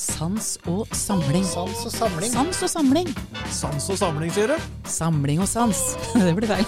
Sans 0.00 0.54
og 0.70 0.88
samling. 0.96 1.42
Sans 1.44 1.82
og 1.84 1.92
samling. 1.92 2.30
Sans 2.32 2.62
og 2.64 2.70
samling. 2.72 3.08
Sans 3.52 3.88
og 3.92 3.98
samling, 4.00 4.30
sier 4.32 4.48
du? 4.48 4.70
Samling 4.88 5.42
og 5.44 5.48
sans. 5.50 5.82
Det 6.24 6.32
blir 6.38 6.48
feil. 6.48 6.64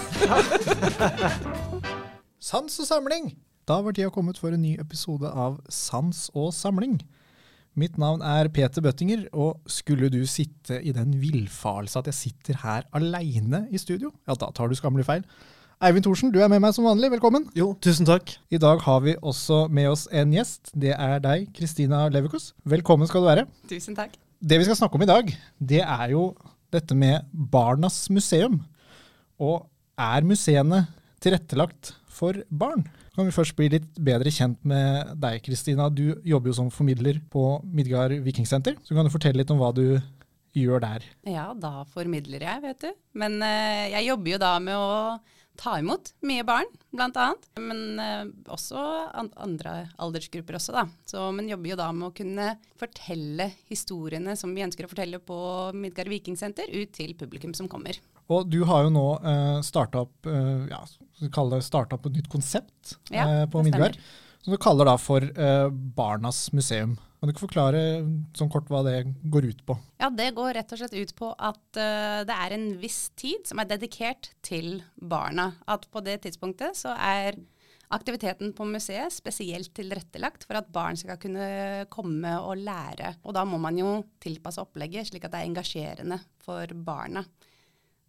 Sans 2.37 2.77
og 2.83 2.85
samling. 2.85 3.31
Da 3.65 3.79
var 3.81 3.95
tida 3.95 4.11
kommet 4.13 4.37
for 4.37 4.53
en 4.53 4.61
ny 4.61 4.75
episode 4.77 5.25
av 5.25 5.57
Sans 5.73 6.27
og 6.37 6.51
samling. 6.53 6.99
Mitt 7.73 7.97
navn 7.97 8.21
er 8.21 8.51
Peter 8.53 8.85
Bøttinger, 8.85 9.25
og 9.33 9.65
skulle 9.65 10.11
du 10.13 10.21
sitte 10.29 10.77
i 10.85 10.93
den 10.93 11.15
villfarelse 11.17 12.03
at 12.03 12.11
jeg 12.11 12.19
sitter 12.19 12.61
her 12.61 12.85
aleine 12.93 13.63
i 13.73 13.81
studio, 13.81 14.13
ja, 14.27 14.37
da 14.37 14.51
tar 14.53 14.69
du 14.69 14.77
skammelig 14.77 15.07
feil. 15.09 15.25
Eivind 15.83 16.05
Thorsen, 16.05 16.29
du 16.31 16.37
er 16.39 16.47
med 16.47 16.61
meg 16.63 16.71
som 16.71 16.85
vanlig. 16.87 17.09
Velkommen. 17.11 17.49
Jo, 17.59 17.73
tusen 17.83 18.07
takk. 18.07 18.29
I 18.47 18.59
dag 18.61 18.79
har 18.85 19.01
vi 19.03 19.17
også 19.19 19.65
med 19.67 19.89
oss 19.89 20.05
en 20.15 20.31
gjest. 20.31 20.69
Det 20.79 20.93
er 20.95 21.17
deg, 21.19 21.49
Kristina 21.57 22.05
Leverkus. 22.07 22.53
Velkommen 22.63 23.09
skal 23.09 23.19
du 23.19 23.27
være. 23.27 23.43
Tusen 23.67 23.97
takk. 23.97 24.15
Det 24.39 24.61
vi 24.61 24.67
skal 24.69 24.77
snakke 24.79 24.95
om 24.95 25.03
i 25.03 25.09
dag, 25.09 25.33
det 25.59 25.81
er 25.83 26.13
jo 26.13 26.29
dette 26.71 26.95
med 26.95 27.27
Barnas 27.33 28.05
museum. 28.15 28.61
Og 29.43 29.65
er 29.99 30.23
museene 30.23 30.85
tilrettelagt 31.19 31.91
for 32.07 32.39
barn? 32.47 32.87
Kan 33.11 33.27
vi 33.27 33.35
først 33.35 33.59
bli 33.59 33.67
litt 33.75 33.91
bedre 33.99 34.31
kjent 34.31 34.63
med 34.63 35.11
deg, 35.19 35.43
Kristina. 35.43 35.91
Du 35.91 36.15
jobber 36.23 36.53
jo 36.53 36.57
som 36.61 36.71
formidler 36.71 37.19
på 37.27 37.59
Midgard 37.67 38.15
Vikingsenter. 38.23 38.79
Så 38.87 38.95
kan 38.95 39.03
du 39.03 39.11
fortelle 39.11 39.43
litt 39.43 39.51
om 39.51 39.59
hva 39.59 39.75
du 39.75 39.99
gjør 40.55 40.79
der. 40.87 41.11
Ja, 41.27 41.51
da 41.51 41.83
formidler 41.91 42.47
jeg, 42.47 42.63
vet 42.69 42.87
du. 42.87 42.91
Men 43.19 43.41
eh, 43.43 43.91
jeg 43.97 44.13
jobber 44.13 44.37
jo 44.37 44.43
da 44.47 44.57
med 44.63 44.79
å 44.79 44.91
ta 45.59 45.75
imot 45.79 46.13
mye 46.25 46.43
barn, 46.47 46.69
annet. 46.97 47.45
Men 47.59 47.99
eh, 48.01 48.23
også 48.51 48.79
an 49.13 49.31
andre 49.41 49.75
aldersgrupper 50.01 50.57
også, 50.57 50.75
da. 50.75 50.85
Så, 51.09 51.25
man 51.35 51.49
jobber 51.49 51.73
jo 51.73 51.79
da 51.79 51.91
med 51.95 52.09
å 52.09 52.15
kunne 52.15 52.49
fortelle 52.79 53.51
historiene 53.69 54.35
som 54.39 54.53
vi 54.55 54.65
ønsker 54.65 54.87
å 54.87 54.91
fortelle 54.91 55.21
på 55.23 55.37
Midgard 55.77 56.11
Vikingsenter, 56.11 56.73
ut 56.73 56.93
til 56.95 57.15
publikum 57.19 57.55
som 57.57 57.69
kommer. 57.71 57.99
Og 58.31 58.47
du 58.49 58.61
har 58.67 58.85
jo 58.85 58.91
nå 58.93 59.07
eh, 59.19 59.61
starta 59.65 60.05
opp 60.05 60.29
eh, 60.29 60.67
ja, 60.71 60.83
starta 61.61 61.97
opp 61.97 62.05
et 62.07 62.19
nytt 62.19 62.29
konsept 62.31 62.95
Ja, 63.11 63.25
uh, 63.27 63.45
på 63.51 63.63
Midgard. 63.65 63.99
Som 64.43 64.55
du 64.55 64.59
kaller 64.59 64.87
da 64.87 64.97
for 64.99 65.23
uh, 65.23 65.69
Barnas 65.71 66.49
museum. 66.55 66.97
Kan 67.23 67.29
du 67.29 67.37
ikke 67.37 67.45
forklare 67.45 67.81
sånn 68.35 68.49
kort 68.51 68.67
hva 68.67 68.81
det 68.83 68.97
går 69.31 69.45
ut 69.47 69.61
på? 69.63 69.77
Ja, 69.95 70.09
det 70.11 70.33
går 70.35 70.57
rett 70.57 70.73
og 70.75 70.79
slett 70.81 70.91
ut 70.91 71.13
på 71.15 71.29
at 71.31 71.77
uh, 71.79 72.19
det 72.27 72.35
er 72.35 72.55
en 72.57 72.65
viss 72.81 72.97
tid 73.15 73.47
som 73.47 73.61
er 73.63 73.69
dedikert 73.69 74.33
til 74.43 74.81
barna. 74.99 75.45
At 75.71 75.87
på 75.87 76.01
det 76.03 76.17
tidspunktet 76.25 76.75
så 76.75 76.91
er 76.99 77.37
aktiviteten 77.95 78.51
på 78.57 78.67
museet 78.67 79.15
spesielt 79.15 79.71
tilrettelagt 79.71 80.43
for 80.49 80.59
at 80.59 80.67
barn 80.75 80.99
skal 80.99 81.15
kunne 81.15 81.47
komme 81.95 82.33
og 82.43 82.59
lære. 82.59 83.13
Og 83.23 83.37
da 83.39 83.45
må 83.47 83.55
man 83.55 83.79
jo 83.79 83.93
tilpasse 84.19 84.59
opplegget 84.59 85.07
slik 85.07 85.23
at 85.23 85.31
det 85.31 85.45
er 85.45 85.53
engasjerende 85.53 86.19
for 86.43 86.75
barna. 86.75 87.23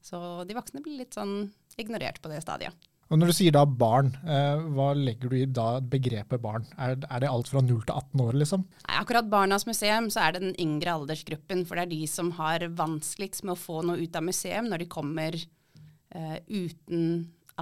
Så 0.03 0.43
de 0.43 0.59
voksne 0.59 0.83
blir 0.83 1.05
litt 1.05 1.15
sånn 1.15 1.53
ignorert 1.79 2.19
på 2.19 2.35
det 2.35 2.43
stadiet. 2.43 2.75
Og 3.15 3.21
Når 3.23 3.31
du 3.31 3.35
sier 3.37 3.55
da 3.55 3.63
barn, 3.63 4.09
eh, 4.27 4.63
hva 4.75 4.89
legger 4.99 5.31
du 5.31 5.37
i 5.39 5.47
da 5.47 5.79
begrepet 5.79 6.41
barn? 6.43 6.65
Er, 6.75 6.97
er, 6.99 7.21
det 7.23 7.29
alt 7.31 7.47
fra 7.47 7.61
0 7.63 7.85
til 7.87 7.95
18 7.95 8.23
år, 8.25 8.39
liksom? 8.43 8.65
Nei, 8.89 8.97
akkurat 8.99 9.29
Barnas 9.31 9.69
museum 9.69 10.09
så 10.11 10.25
er 10.25 10.35
det 10.35 10.41
den 10.43 10.57
yngre 10.59 10.97
aldersgruppen. 10.99 11.63
For 11.63 11.79
det 11.79 11.85
er 11.85 11.93
de 11.93 12.09
som 12.11 12.33
har 12.41 12.65
vanskeligst 12.75 13.45
med 13.47 13.55
å 13.55 13.61
få 13.61 13.85
noe 13.87 14.03
ut 14.03 14.19
av 14.19 14.27
museum 14.27 14.67
når 14.67 14.83
de 14.83 14.89
kommer 14.91 15.39
eh, 15.39 16.41
uten 16.51 17.05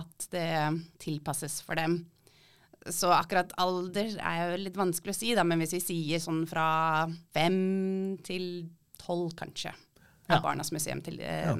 at 0.01 0.27
det 0.33 0.49
tilpasses 1.05 1.59
for 1.67 1.77
dem. 1.77 1.99
Så 2.89 3.13
akkurat 3.13 3.53
alder 3.61 4.17
er 4.25 4.41
jo 4.55 4.63
litt 4.65 4.81
vanskelig 4.81 5.13
å 5.13 5.21
si, 5.21 5.35
da, 5.37 5.45
men 5.45 5.61
hvis 5.61 5.77
vi 5.77 5.83
sier 5.85 6.25
sånn 6.25 6.47
fra 6.49 7.05
fem 7.37 8.17
til 8.25 8.71
tolv, 9.05 9.37
kanskje, 9.37 9.77
er 10.31 10.39
Ja. 10.39 10.41
Barnas 10.41 10.73
museum 10.73 11.05
til 11.05 11.21
eh, 11.21 11.53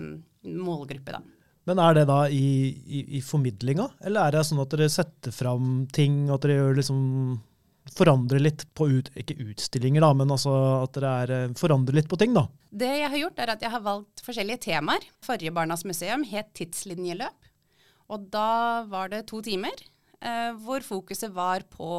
målgruppe, 0.49 1.13
da. 1.13 1.21
Men 1.69 1.79
er 1.79 1.95
det 1.95 2.09
da 2.11 2.25
i, 2.27 2.73
i, 2.73 3.05
i 3.19 3.23
formidlinga, 3.23 3.87
eller 4.03 4.27
er 4.27 4.37
det 4.37 4.47
sånn 4.49 4.63
at 4.65 4.73
dere 4.75 4.91
setter 4.91 5.35
fram 5.35 5.87
ting, 5.95 6.25
at 6.33 6.43
dere 6.43 6.59
gjør 6.59 6.79
liksom 6.81 7.03
forandrer 7.97 8.43
litt 8.43 8.65
på 8.79 8.87
ut, 8.91 9.11
ikke 9.19 9.37
utstillinger, 9.43 10.03
da, 10.05 10.13
men 10.17 10.31
altså 10.35 10.53
at 10.83 10.95
dere 10.97 11.13
er, 11.23 11.33
eh, 11.37 11.55
forandrer 11.59 11.99
litt 11.99 12.11
på 12.11 12.19
ting, 12.21 12.35
da? 12.37 12.47
Det 12.71 12.91
jeg 12.91 13.11
har 13.11 13.21
gjort, 13.25 13.41
er 13.43 13.55
at 13.55 13.65
jeg 13.65 13.75
har 13.75 13.85
valgt 13.85 14.23
forskjellige 14.25 14.65
temaer. 14.69 15.07
Forrige 15.25 15.55
Barnas 15.55 15.85
museum 15.89 16.25
het 16.31 16.53
Tidslinjeløp. 16.59 17.51
Og 18.13 18.29
da 18.33 18.85
var 18.91 19.11
det 19.13 19.25
to 19.31 19.41
timer 19.45 19.75
eh, 20.23 20.53
hvor 20.63 20.85
fokuset 20.87 21.33
var 21.35 21.67
på 21.71 21.91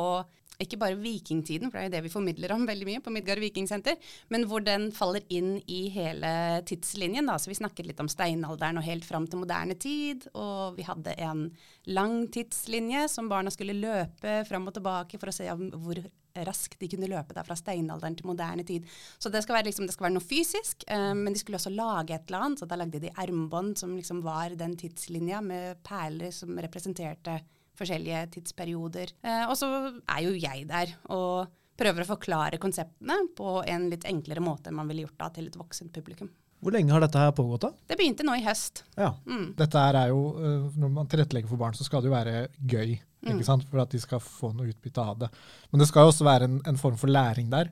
ikke 0.66 0.80
bare 0.82 1.00
vikingtiden, 1.00 1.72
for 1.72 1.80
det 1.80 1.84
er 1.84 1.90
jo 1.90 1.96
det 1.98 2.04
vi 2.08 2.14
formidler 2.14 2.56
om 2.56 2.66
veldig 2.68 2.88
mye 2.90 3.04
på 3.04 3.14
Midgard 3.14 3.42
Vikingsenter, 3.44 4.00
men 4.34 4.48
hvor 4.50 4.64
den 4.66 4.90
faller 4.96 5.24
inn 5.34 5.56
i 5.68 5.86
hele 5.94 6.34
tidslinjen. 6.70 7.30
Da. 7.30 7.38
Så 7.40 7.52
vi 7.52 7.60
snakket 7.60 7.90
litt 7.90 8.02
om 8.04 8.12
steinalderen 8.12 8.82
og 8.82 8.88
helt 8.88 9.08
fram 9.08 9.28
til 9.30 9.44
moderne 9.44 9.78
tid. 9.80 10.28
Og 10.34 10.78
vi 10.78 10.88
hadde 10.88 11.16
en 11.24 11.48
lang 11.94 12.20
tidslinje 12.34 13.08
som 13.12 13.32
barna 13.32 13.54
skulle 13.54 13.78
løpe 13.78 14.42
fram 14.50 14.68
og 14.70 14.78
tilbake 14.78 15.22
for 15.22 15.32
å 15.32 15.36
se 15.36 15.50
hvor 15.54 16.02
raskt 16.42 16.80
de 16.82 16.90
kunne 16.90 17.10
løpe 17.10 17.36
der 17.36 17.46
fra 17.46 17.58
steinalderen 17.58 18.16
til 18.18 18.28
moderne 18.30 18.66
tid. 18.66 18.88
Så 19.22 19.30
det 19.30 19.44
skal 19.46 19.60
være, 19.60 19.70
liksom, 19.70 19.88
det 19.88 19.96
skal 19.96 20.08
være 20.08 20.16
noe 20.18 20.26
fysisk, 20.26 20.86
eh, 20.88 21.12
men 21.18 21.34
de 21.34 21.42
skulle 21.42 21.60
også 21.60 21.74
lage 21.74 22.16
et 22.16 22.26
eller 22.28 22.48
annet. 22.48 22.62
Så 22.62 22.70
da 22.70 22.80
lagde 22.80 23.04
de 23.04 23.14
armbånd 23.22 23.78
som 23.80 23.94
liksom 23.98 24.24
var 24.26 24.56
den 24.58 24.78
tidslinja 24.80 25.44
med 25.46 25.84
perler 25.86 26.34
som 26.34 26.58
representerte 26.58 27.40
forskjellige 27.84 28.24
tidsperioder. 28.38 29.14
Eh, 29.24 29.44
og 29.48 29.58
så 29.60 29.70
er 29.92 30.24
jo 30.26 30.34
jeg 30.38 30.66
der 30.70 30.96
og 31.14 31.52
prøver 31.80 32.06
å 32.06 32.12
forklare 32.14 32.62
konseptene 32.62 33.20
på 33.38 33.60
en 33.70 33.90
litt 33.92 34.06
enklere 34.10 34.44
måte 34.44 34.70
enn 34.70 34.78
man 34.78 34.90
ville 34.90 35.08
gjort 35.08 35.20
da 35.22 35.30
til 35.36 35.50
et 35.50 35.60
voksent 35.60 35.94
publikum. 35.96 36.32
Hvor 36.64 36.72
lenge 36.72 36.94
har 36.96 37.04
dette 37.04 37.20
her 37.20 37.34
pågått, 37.36 37.66
da? 37.66 37.72
Det 37.92 37.98
begynte 38.00 38.24
nå 38.24 38.38
i 38.40 38.44
høst. 38.46 38.86
Ja. 38.96 39.10
Mm. 39.28 39.50
Dette 39.60 39.82
er 39.84 40.14
jo, 40.14 40.22
eh, 40.40 40.70
Når 40.80 40.94
man 40.96 41.10
tilrettelegger 41.12 41.52
for 41.52 41.60
barn, 41.60 41.76
så 41.76 41.84
skal 41.84 42.02
det 42.02 42.08
jo 42.08 42.16
være 42.16 42.48
gøy. 42.60 43.00
Mm. 43.24 43.42
For 43.44 43.80
at 43.84 43.92
de 43.92 44.00
skal 44.04 44.20
få 44.24 44.52
noe 44.56 44.72
utbytte 44.72 45.04
av 45.04 45.20
det. 45.20 45.30
Men 45.72 45.80
det 45.80 45.88
skal 45.88 46.06
jo 46.06 46.12
også 46.12 46.28
være 46.28 46.48
en, 46.50 46.62
en 46.68 46.80
form 46.80 46.96
for 47.00 47.12
læring 47.12 47.50
der. 47.52 47.72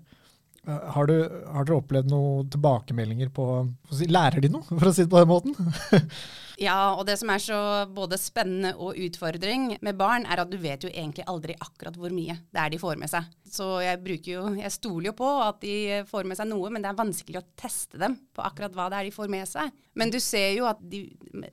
Eh, 0.68 0.92
Har, 0.94 1.08
du, 1.10 1.16
har 1.48 1.66
dere 1.66 1.80
opplevd 1.82 2.12
noen 2.12 2.50
tilbakemeldinger 2.54 3.32
på 3.34 3.48
Lærer 4.08 4.44
de 4.44 4.52
noe, 4.54 4.66
for 4.70 4.92
å 4.92 4.94
si 4.94 5.06
det 5.06 5.14
på 5.14 5.24
den 5.24 5.32
måten? 5.32 5.58
Ja, 6.62 6.94
og 6.94 7.08
det 7.08 7.16
som 7.18 7.30
er 7.34 7.42
så 7.42 7.58
både 7.90 8.20
spennende 8.22 8.76
og 8.78 8.98
utfordring 9.02 9.78
med 9.82 9.98
barn, 9.98 10.28
er 10.30 10.44
at 10.44 10.52
du 10.52 10.60
vet 10.62 10.84
jo 10.86 10.92
egentlig 10.92 11.26
aldri 11.30 11.56
akkurat 11.58 11.96
hvor 11.98 12.14
mye 12.14 12.36
det 12.54 12.62
er 12.62 12.74
de 12.74 12.80
får 12.82 13.00
med 13.02 13.10
seg. 13.10 13.30
Så 13.52 13.66
jeg 13.84 14.20
jo, 14.30 14.44
jeg 14.56 14.72
stoler 14.72 15.10
jo 15.10 15.16
på 15.18 15.30
at 15.44 15.58
de 15.64 16.04
får 16.08 16.28
med 16.30 16.38
seg 16.40 16.48
noe, 16.52 16.70
men 16.72 16.84
det 16.84 16.92
er 16.92 17.00
vanskelig 17.00 17.42
å 17.42 17.48
teste 17.60 18.00
dem 18.00 18.16
på 18.36 18.44
akkurat 18.46 18.76
hva 18.78 18.88
det 18.92 19.00
er 19.00 19.10
de 19.10 19.16
får 19.16 19.32
med 19.34 19.50
seg. 19.50 19.74
Men 19.98 20.14
du 20.14 20.20
ser 20.24 20.54
jo 20.56 20.68
at 20.70 20.80
de 20.88 21.02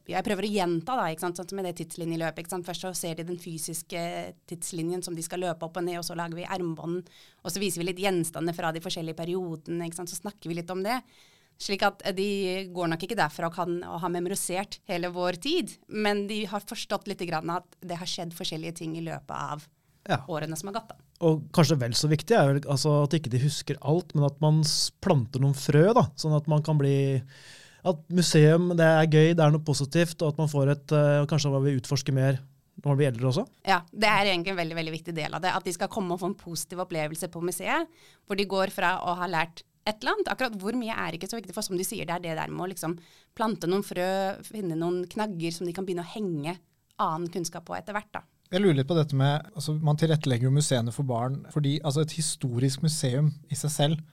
Jeg 0.07 0.25
prøver 0.27 0.47
å 0.47 0.53
gjenta, 0.53 0.95
da, 0.95 1.09
ikke 1.11 1.25
sant, 1.25 1.41
sånn 1.41 1.57
med 1.59 1.67
det 1.67 1.75
tidslinjeløpet. 1.81 2.45
ikke 2.45 2.55
sant? 2.55 2.69
Først 2.69 2.85
så 2.87 2.93
ser 2.95 3.17
de 3.19 3.27
den 3.27 3.41
fysiske 3.41 4.03
tidslinjen 4.47 5.03
som 5.03 5.17
de 5.17 5.25
skal 5.25 5.43
løpe 5.43 5.67
opp 5.67 5.81
og 5.81 5.89
ned, 5.89 5.99
og 5.99 6.07
så 6.07 6.15
lager 6.19 6.39
vi 6.39 6.47
armbånd, 6.47 7.09
og 7.45 7.53
så 7.53 7.61
viser 7.63 7.83
vi 7.83 7.89
litt 7.91 8.03
gjenstander 8.03 8.57
fra 8.57 8.73
de 8.75 8.83
forskjellige 8.85 9.19
periodene, 9.19 9.89
så 9.95 10.07
snakker 10.19 10.51
vi 10.51 10.59
litt 10.61 10.71
om 10.75 10.83
det. 10.85 11.01
Slik 11.59 11.83
at 11.83 12.05
de 12.15 12.69
går 12.71 12.91
nok 12.93 13.03
ikke 13.03 13.19
derfra 13.19 13.49
og 13.49 13.57
kan 13.57 13.81
og 13.83 13.99
har 14.05 14.13
memorisert 14.15 14.79
hele 14.87 15.11
vår 15.11 15.41
tid, 15.43 15.73
men 15.91 16.27
de 16.31 16.45
har 16.47 16.63
forstått 16.63 17.09
litt 17.11 17.25
grann 17.27 17.51
at 17.51 17.67
det 17.83 17.99
har 17.99 18.07
skjedd 18.07 18.37
forskjellige 18.37 18.77
ting 18.79 18.95
i 18.99 19.03
løpet 19.07 19.35
av 19.35 19.67
Ja. 20.09 20.23
årene 20.29 20.57
som 20.57 20.69
har 20.71 20.81
gått. 20.81 20.89
da. 20.89 20.97
Og 21.21 21.51
kanskje 21.53 21.77
vel 21.81 21.93
så 21.93 22.09
viktig 22.09 22.31
er 22.37 22.47
vel 22.47 22.61
altså 22.71 23.03
at 23.05 23.13
ikke 23.13 23.29
de 23.31 23.43
husker 23.43 23.77
alt, 23.83 24.15
men 24.15 24.25
at 24.25 24.41
man 24.41 24.63
planter 25.03 25.41
noen 25.43 25.53
frø, 25.59 25.93
da, 25.93 26.07
sånn 26.17 26.37
at 26.37 26.47
man 26.49 26.63
kan 26.63 26.79
bli 26.79 27.23
At 27.85 27.97
museum 28.11 28.71
det 28.77 28.85
er 28.85 29.07
gøy, 29.07 29.35
det 29.35 29.41
er 29.41 29.53
noe 29.55 29.63
positivt, 29.63 30.21
og 30.23 30.33
at 30.35 30.39
man 30.39 30.49
får 30.49 30.71
et 30.73 30.93
eh, 30.93 31.27
Kanskje 31.31 31.51
man 31.53 31.63
vil 31.63 31.79
utforske 31.81 32.13
mer 32.13 32.41
når 32.85 32.91
det 32.91 32.99
blir 33.01 33.11
eldre 33.11 33.31
også. 33.33 33.47
Ja, 33.67 33.81
Det 33.91 34.11
er 34.11 34.31
egentlig 34.31 34.55
en 34.55 34.61
veldig 34.61 34.77
veldig 34.79 34.95
viktig 34.95 35.15
del 35.17 35.35
av 35.35 35.43
det. 35.43 35.55
At 35.55 35.65
de 35.67 35.75
skal 35.75 35.91
komme 35.93 36.15
og 36.15 36.23
få 36.23 36.31
en 36.31 36.39
positiv 36.39 36.85
opplevelse 36.85 37.31
på 37.33 37.43
museet, 37.45 37.91
hvor 38.27 38.39
de 38.39 38.47
går 38.49 38.75
fra 38.75 38.97
å 39.03 39.17
ha 39.19 39.27
lært 39.31 39.65
et 39.89 40.01
eller 40.03 40.15
annet. 40.15 40.31
Akkurat 40.33 40.57
hvor 40.61 40.77
mye 40.79 40.95
er 40.95 41.17
ikke 41.17 41.31
så 41.31 41.39
viktig, 41.41 41.55
for 41.57 41.67
som 41.67 41.79
de 41.79 41.87
sier, 41.87 42.07
det 42.07 42.15
er 42.19 42.25
det 42.25 42.39
der 42.39 42.53
med 42.53 42.67
å 42.67 42.71
liksom 42.71 42.99
plante 43.39 43.71
noen 43.71 43.87
frø, 43.87 44.09
finne 44.47 44.79
noen 44.79 45.05
knagger 45.11 45.55
som 45.55 45.69
de 45.69 45.75
kan 45.77 45.87
begynne 45.87 46.05
å 46.07 46.13
henge 46.13 46.59
annen 46.99 47.31
kunnskap 47.33 47.67
på 47.69 47.77
etter 47.79 47.97
hvert. 47.97 48.11
da. 48.13 48.25
Jeg 48.49 48.63
lurer 48.65 48.79
litt 48.79 48.89
på 48.89 48.97
dette 48.97 49.17
med, 49.17 49.51
altså 49.53 49.75
Man 49.77 49.99
tilrettelegger 50.01 50.49
jo 50.49 50.55
museene 50.55 50.93
for 50.95 51.05
barn 51.05 51.43
fordi 51.53 51.77
altså 51.85 52.01
et 52.05 52.15
historisk 52.17 52.85
museum 52.85 53.33
i 53.53 53.59
seg 53.59 53.75
selv, 53.75 54.07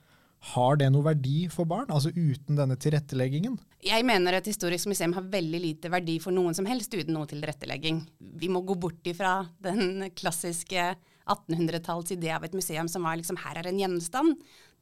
har 0.52 0.78
det 0.78 0.92
noe 0.94 1.06
verdi 1.08 1.46
for 1.50 1.68
barn? 1.70 1.90
Altså 1.90 2.12
uten 2.14 2.58
denne 2.58 2.78
tilretteleggingen? 2.78 3.58
Jeg 3.86 4.06
mener 4.06 4.38
et 4.38 4.50
historisk 4.50 4.90
museum 4.92 5.16
har 5.18 5.26
veldig 5.34 5.62
lite 5.62 5.92
verdi 5.94 6.20
for 6.22 6.36
noen 6.36 6.56
som 6.58 6.68
helst 6.70 6.94
uten 6.94 7.14
noe 7.16 7.30
tilrettelegging. 7.30 8.04
Vi 8.42 8.50
må 8.52 8.62
gå 8.66 8.78
bort 8.78 9.10
ifra 9.10 9.40
den 9.64 10.12
klassiske 10.18 10.92
1800-talls 11.26 12.14
idé 12.14 12.30
av 12.36 12.46
et 12.46 12.54
museum 12.54 12.90
som 12.92 13.06
var 13.08 13.18
liksom 13.18 13.40
her 13.42 13.58
er 13.58 13.72
en 13.72 13.80
gjenstand, 13.82 14.36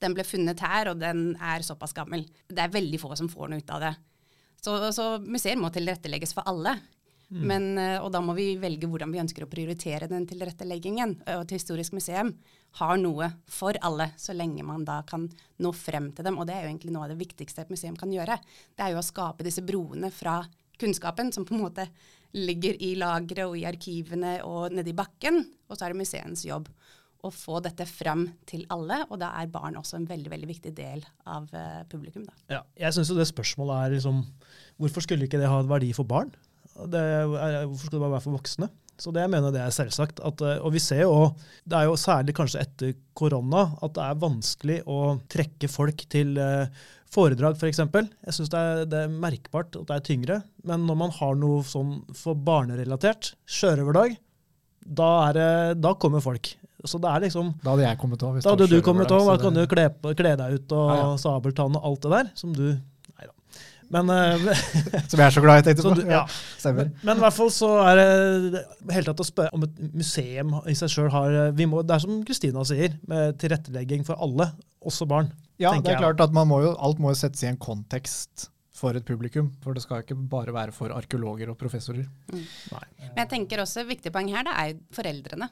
den 0.03 0.15
ble 0.17 0.25
funnet 0.27 0.59
her, 0.59 0.89
og 0.91 0.99
den 0.99 1.37
er 1.39 1.63
såpass 1.63 1.95
gammel. 1.95 2.25
Det 2.49 2.59
er 2.59 2.73
veldig 2.73 2.99
få 2.99 3.13
som 3.15 3.31
får 3.31 3.51
noe 3.51 3.63
ut 3.63 3.71
av 3.71 3.85
det. 3.85 3.93
Så, 4.63 4.75
så 4.95 5.05
museer 5.23 5.59
må 5.59 5.71
tilrettelegges 5.75 6.35
for 6.35 6.47
alle. 6.47 6.75
Men, 7.29 7.77
eh, 7.77 7.99
og 8.01 8.11
da 8.13 8.21
må 8.21 8.35
vi 8.37 8.53
velge 8.61 8.89
hvordan 8.89 9.13
vi 9.13 9.21
ønsker 9.21 9.45
å 9.45 9.49
prioritere 9.49 10.09
den 10.11 10.27
tilretteleggingen. 10.29 11.15
Og 11.23 11.45
et 11.45 11.55
historisk 11.55 11.95
museum 11.95 12.33
har 12.79 12.97
noe 12.97 13.29
for 13.49 13.77
alle, 13.81 14.11
så 14.17 14.35
lenge 14.35 14.65
man 14.65 14.85
da 14.85 15.01
kan 15.07 15.27
nå 15.61 15.71
frem 15.77 16.11
til 16.13 16.25
dem. 16.25 16.37
Og 16.37 16.47
det 16.49 16.55
er 16.57 16.65
jo 16.65 16.73
egentlig 16.73 16.93
noe 16.95 17.07
av 17.07 17.13
det 17.13 17.21
viktigste 17.21 17.65
et 17.65 17.73
museum 17.73 17.97
kan 17.99 18.11
gjøre. 18.13 18.39
Det 18.75 18.85
er 18.85 18.93
jo 18.93 19.01
å 19.01 19.05
skape 19.05 19.45
disse 19.45 19.65
broene 19.65 20.11
fra 20.13 20.41
kunnskapen, 20.81 21.31
som 21.33 21.45
på 21.45 21.55
en 21.55 21.63
måte 21.65 21.87
ligger 22.33 22.77
i 22.81 22.95
lageret 22.97 23.45
og 23.45 23.57
i 23.59 23.67
arkivene 23.69 24.39
og 24.47 24.73
nedi 24.73 24.95
bakken. 24.97 25.43
Og 25.69 25.77
så 25.77 25.85
er 25.85 25.93
det 25.93 26.01
museens 26.01 26.45
jobb 26.47 26.69
å 27.23 27.31
få 27.31 27.61
dette 27.63 27.85
frem 27.87 28.25
til 28.49 28.65
alle, 28.73 28.99
og 29.07 29.19
da 29.21 29.31
er 29.39 29.51
barn 29.51 29.77
også 29.79 29.95
en 29.95 30.07
veldig 30.09 30.31
veldig 30.33 30.49
viktig 30.49 30.73
del 30.75 31.05
av 31.29 31.45
uh, 31.55 31.83
publikum. 31.87 32.25
Da. 32.27 32.35
Ja, 32.57 32.61
jeg 32.81 32.97
syns 32.97 33.13
jo 33.13 33.15
det 33.15 33.29
spørsmålet 33.29 33.77
er 33.77 33.95
liksom 33.95 34.25
Hvorfor 34.81 35.05
skulle 35.05 35.29
ikke 35.29 35.39
det 35.39 35.47
ha 35.47 35.61
verdi 35.69 35.93
for 35.95 36.09
barn? 36.09 36.33
Det 36.89 37.01
er, 37.01 37.65
hvorfor 37.67 37.85
skal 37.85 37.97
det 37.97 38.03
bare 38.03 38.15
være 38.15 38.25
for 38.25 38.37
voksne? 38.39 38.69
Så 39.01 39.11
det 39.13 39.23
jeg 39.23 39.31
mener 39.33 39.53
det 39.53 39.61
er 39.63 39.73
selvsagt. 39.73 40.21
At, 40.25 40.41
eh, 40.45 40.59
og 40.61 40.73
vi 40.75 40.81
ser 40.81 41.03
jo, 41.03 41.29
det 41.69 41.77
er 41.77 41.89
jo 41.89 41.99
særlig 41.99 42.35
kanskje 42.37 42.61
etter 42.63 42.93
korona, 43.17 43.65
at 43.83 43.95
det 43.97 44.03
er 44.05 44.19
vanskelig 44.21 44.81
å 44.89 44.99
trekke 45.31 45.69
folk 45.71 46.05
til 46.13 46.37
uh, 46.37 46.65
foredrag, 47.13 47.57
f.eks. 47.57 47.81
For 47.89 48.05
jeg 48.05 48.37
syns 48.37 48.53
det, 48.53 48.65
det, 48.93 49.05
er 49.05 49.15
merkbart 49.25 49.79
at 49.79 49.87
det 49.89 49.97
er 49.97 50.05
tyngre. 50.09 50.41
Men 50.67 50.85
når 50.89 50.99
man 51.05 51.15
har 51.17 51.39
noe 51.39 51.63
sånn 51.67 51.97
for 52.17 52.37
barnerelatert, 52.37 53.33
sjørøverdag, 53.49 54.17
da, 54.83 55.09
da 55.79 55.93
kommer 55.99 56.23
folk. 56.23 56.55
Så 56.83 56.99
det 56.99 57.07
er 57.07 57.23
liksom, 57.23 57.53
Da 57.63 57.71
hadde 57.71 57.85
jeg 57.85 57.99
kommet 58.01 58.23
òg. 58.27 58.41
Da 58.43 58.53
hadde 58.53 58.67
du 58.67 58.81
kommet 58.83 59.11
òg. 59.15 59.29
Da 59.29 59.37
kan 59.39 59.55
du 59.55 59.63
kle, 59.71 59.85
kle, 60.19 60.33
deg 60.39 60.57
ut 60.57 60.73
og 60.75 60.89
ja, 60.91 60.97
ja. 60.99 61.13
sabeltann 61.21 61.77
og 61.79 61.85
alt 61.87 62.03
det 62.03 62.11
der. 62.11 62.31
Som 62.39 62.55
du. 62.57 62.65
Men 63.93 64.09
uh, 64.09 64.47
Som 65.09 65.19
jeg 65.19 65.25
er 65.27 65.35
så 65.35 65.43
glad 65.43 65.61
i, 65.61 65.65
tenkte 65.67 65.85
på. 65.85 65.95
Du, 65.99 66.03
ja. 66.09 66.23
Men, 66.65 66.93
men, 67.03 67.19
i 67.19 67.25
hvert 67.25 67.37
fall 67.37 67.51
så 67.53 67.69
er 67.85 68.01
det 68.01 68.63
helt 68.95 69.11
tatt 69.11 69.23
å 69.23 69.27
spørre 69.27 69.53
om 69.57 69.67
et 69.67 69.83
museum 69.93 70.55
i 70.69 70.75
seg 70.77 70.91
sjøl 70.91 71.11
har 71.13 71.37
vi 71.57 71.67
må, 71.69 71.83
Det 71.85 71.97
er 71.97 72.05
som 72.05 72.23
Kristina 72.27 72.65
sier, 72.67 72.97
med 73.09 73.37
tilrettelegging 73.41 74.05
for 74.07 74.19
alle, 74.23 74.51
også 74.83 75.07
barn. 75.09 75.29
Ja, 75.61 75.75
det 75.79 75.93
er 75.93 76.01
klart 76.01 76.23
at 76.23 76.33
må 76.33 76.63
jo, 76.63 76.73
alt 76.81 76.99
må 77.01 77.13
jo 77.13 77.19
settes 77.19 77.45
i 77.45 77.51
en 77.51 77.61
kontekst 77.61 78.49
for 78.83 78.97
et 78.97 79.05
publikum. 79.07 79.51
For 79.63 79.75
det 79.75 79.85
skal 79.85 80.03
ikke 80.03 80.17
bare 80.29 80.53
være 80.55 80.75
for 80.75 80.93
arkeologer 80.95 81.51
og 81.53 81.59
professorer. 81.59 82.07
Mm. 82.33 82.45
Men 82.73 83.21
jeg 83.23 83.31
tenker 83.31 83.63
også 83.63 83.83
et 83.83 83.93
viktig 83.93 84.13
poeng 84.13 84.31
her, 84.33 84.47
det 84.47 84.55
er 84.63 84.79
foreldrene. 84.95 85.49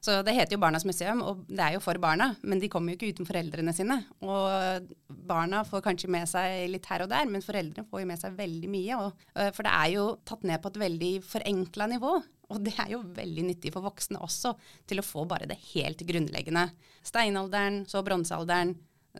Så 0.00 0.14
det 0.24 0.32
heter 0.32 0.56
jo 0.56 0.60
Barnas 0.62 0.86
museum, 0.88 1.20
og 1.20 1.42
det 1.50 1.60
er 1.60 1.74
jo 1.76 1.82
for 1.84 2.00
barna, 2.00 2.30
men 2.40 2.60
de 2.62 2.70
kommer 2.72 2.94
jo 2.94 2.96
ikke 2.96 3.12
uten 3.12 3.28
foreldrene 3.28 3.74
sine. 3.76 3.98
Og 4.24 4.88
barna 5.28 5.60
får 5.68 5.84
kanskje 5.84 6.08
med 6.12 6.28
seg 6.30 6.70
litt 6.72 6.88
her 6.88 7.04
og 7.04 7.10
der, 7.12 7.28
men 7.28 7.44
foreldrene 7.44 7.84
får 7.88 8.02
jo 8.02 8.08
med 8.08 8.22
seg 8.22 8.38
veldig 8.38 8.70
mye. 8.72 9.00
Og, 9.04 9.26
øh, 9.36 9.50
for 9.56 9.68
det 9.68 9.74
er 9.76 9.92
jo 9.92 10.06
tatt 10.24 10.46
ned 10.48 10.62
på 10.62 10.72
et 10.72 10.80
veldig 10.86 11.12
forenkla 11.28 11.90
nivå. 11.92 12.14
Og 12.50 12.64
det 12.64 12.74
er 12.80 12.94
jo 12.94 13.02
veldig 13.20 13.44
nyttig 13.50 13.74
for 13.74 13.84
voksne 13.84 14.22
også, 14.24 14.54
til 14.88 15.02
å 15.02 15.06
få 15.06 15.26
bare 15.28 15.50
det 15.50 15.60
helt 15.74 16.00
grunnleggende. 16.08 16.70
Steinalderen, 17.06 17.84
så 17.90 18.00
bronsealderen, 18.06 18.74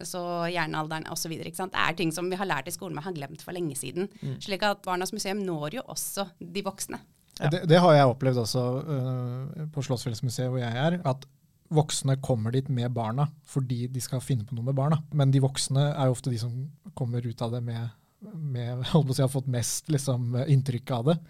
så 0.07 0.25
jernalderen 0.49 1.07
osv. 1.13 1.37
Det 1.37 1.69
er 1.69 1.97
ting 1.99 2.13
som 2.15 2.33
vi 2.33 2.41
har 2.41 2.49
lært 2.49 2.73
i 2.73 2.75
skolen, 2.75 2.97
men 2.97 3.05
har 3.05 3.17
glemt 3.21 3.45
for 3.45 3.53
lenge 3.53 3.77
siden. 3.79 4.09
Mm. 4.23 4.37
Slik 4.43 4.65
at 4.65 4.83
Barnas 4.87 5.13
museum 5.13 5.45
når 5.45 5.81
jo 5.81 5.89
også 5.93 6.31
de 6.41 6.65
voksne. 6.65 7.05
Ja. 7.41 7.51
Det, 7.53 7.63
det, 7.71 7.79
har 7.81 7.95
jeg 7.97 8.09
opplevd 8.13 8.43
også 8.43 8.63
uh, 8.85 9.69
på 9.73 9.85
Slottsfjellsmuseet 9.87 10.51
hvor 10.53 10.61
jeg 10.61 10.77
er. 10.77 10.99
at 11.09 11.27
Voksne 11.71 12.17
kommer 12.19 12.51
dit 12.51 12.67
med 12.69 12.91
barna 12.91 13.29
fordi 13.47 13.85
de 13.93 14.01
skal 14.03 14.23
finne 14.25 14.45
på 14.47 14.57
noe 14.57 14.67
med 14.67 14.77
barna. 14.77 14.99
Men 15.15 15.33
de 15.33 15.43
voksne 15.43 15.91
er 15.93 16.09
jo 16.09 16.17
ofte 16.17 16.33
de 16.33 16.41
som 16.43 16.55
kommer 16.99 17.25
ut 17.25 17.45
av 17.47 17.55
det 17.55 17.63
med, 17.65 17.93
med 18.21 18.83
holdt 18.93 19.13
på 19.13 19.15
å 19.15 19.19
si, 19.19 19.25
har 19.25 19.33
fått 19.33 19.51
mest 19.51 19.93
liksom, 19.93 20.35
inntrykk 20.51 20.97
av 20.99 21.13
det. 21.13 21.21